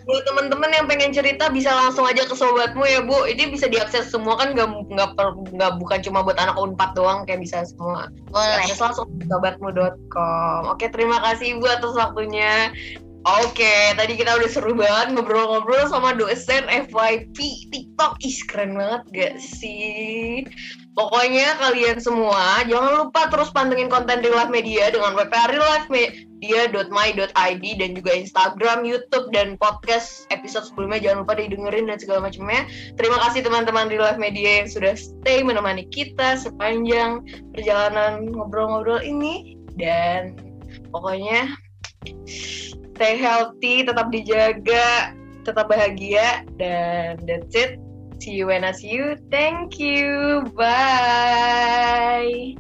Buat 0.06 0.24
teman-teman 0.30 0.70
yang 0.70 0.86
pengen 0.86 1.10
cerita 1.14 1.50
bisa 1.50 1.74
langsung 1.74 2.06
aja 2.06 2.26
ke 2.30 2.36
sobatmu 2.38 2.86
ya 2.86 3.02
Bu. 3.02 3.26
Ini 3.26 3.50
bisa 3.50 3.66
diakses 3.66 4.14
semua 4.14 4.38
kan 4.38 4.54
nggak 4.54 4.70
nggak 4.94 5.10
nggak 5.58 5.72
bukan 5.82 6.00
cuma 6.06 6.22
buat 6.22 6.38
anak 6.38 6.58
unpad 6.62 6.94
doang 6.94 7.26
kayak 7.26 7.42
bisa 7.42 7.66
semua. 7.66 8.14
Boleh. 8.30 8.62
Akses 8.62 8.78
langsung 8.78 9.10
sobatmu.com. 9.26 10.62
Oke, 10.70 10.94
terima 10.94 11.18
kasih 11.26 11.58
Bu 11.58 11.66
atas 11.66 11.98
waktunya. 11.98 12.70
Oke, 13.26 13.98
tadi 13.98 14.22
kita 14.22 14.38
udah 14.38 14.50
seru 14.54 14.78
banget 14.78 15.18
ngobrol-ngobrol 15.18 15.90
sama 15.90 16.14
dosen 16.14 16.62
FYP 16.70 17.34
TikTok. 17.74 18.22
Ih, 18.22 18.38
keren 18.46 18.78
banget 18.78 19.02
gak 19.18 19.36
sih? 19.42 20.46
Pokoknya 20.94 21.58
kalian 21.58 21.98
semua 21.98 22.62
jangan 22.70 23.02
lupa 23.02 23.26
terus 23.34 23.50
pantengin 23.50 23.90
konten 23.90 24.22
Real 24.22 24.38
Life 24.38 24.54
Media 24.54 24.94
dengan 24.94 25.18
Media.my.id 25.90 27.66
dan 27.82 27.90
juga 27.98 28.12
Instagram, 28.14 28.86
YouTube, 28.86 29.34
dan 29.34 29.58
podcast 29.58 30.30
episode 30.30 30.70
sebelumnya. 30.70 31.02
Jangan 31.02 31.26
lupa 31.26 31.34
didengerin 31.42 31.90
dan 31.90 31.98
segala 31.98 32.30
macamnya. 32.30 32.70
Terima 32.94 33.18
kasih 33.26 33.42
teman-teman 33.42 33.90
Real 33.90 34.06
Life 34.06 34.22
Media 34.22 34.62
yang 34.62 34.70
sudah 34.70 34.94
stay 34.94 35.42
menemani 35.42 35.90
kita 35.90 36.38
sepanjang 36.38 37.26
perjalanan 37.58 38.30
ngobrol-ngobrol 38.30 39.02
ini. 39.02 39.58
Dan 39.74 40.38
pokoknya 40.94 41.58
stay 42.96 43.20
healthy, 43.20 43.84
tetap 43.84 44.08
dijaga, 44.10 45.12
tetap 45.44 45.68
bahagia, 45.68 46.48
dan 46.56 47.20
that's 47.28 47.54
it. 47.54 47.78
See 48.24 48.32
you 48.32 48.48
when 48.48 48.64
I 48.64 48.72
see 48.72 48.96
you. 48.96 49.20
Thank 49.28 49.78
you. 49.78 50.48
Bye. 50.56 52.56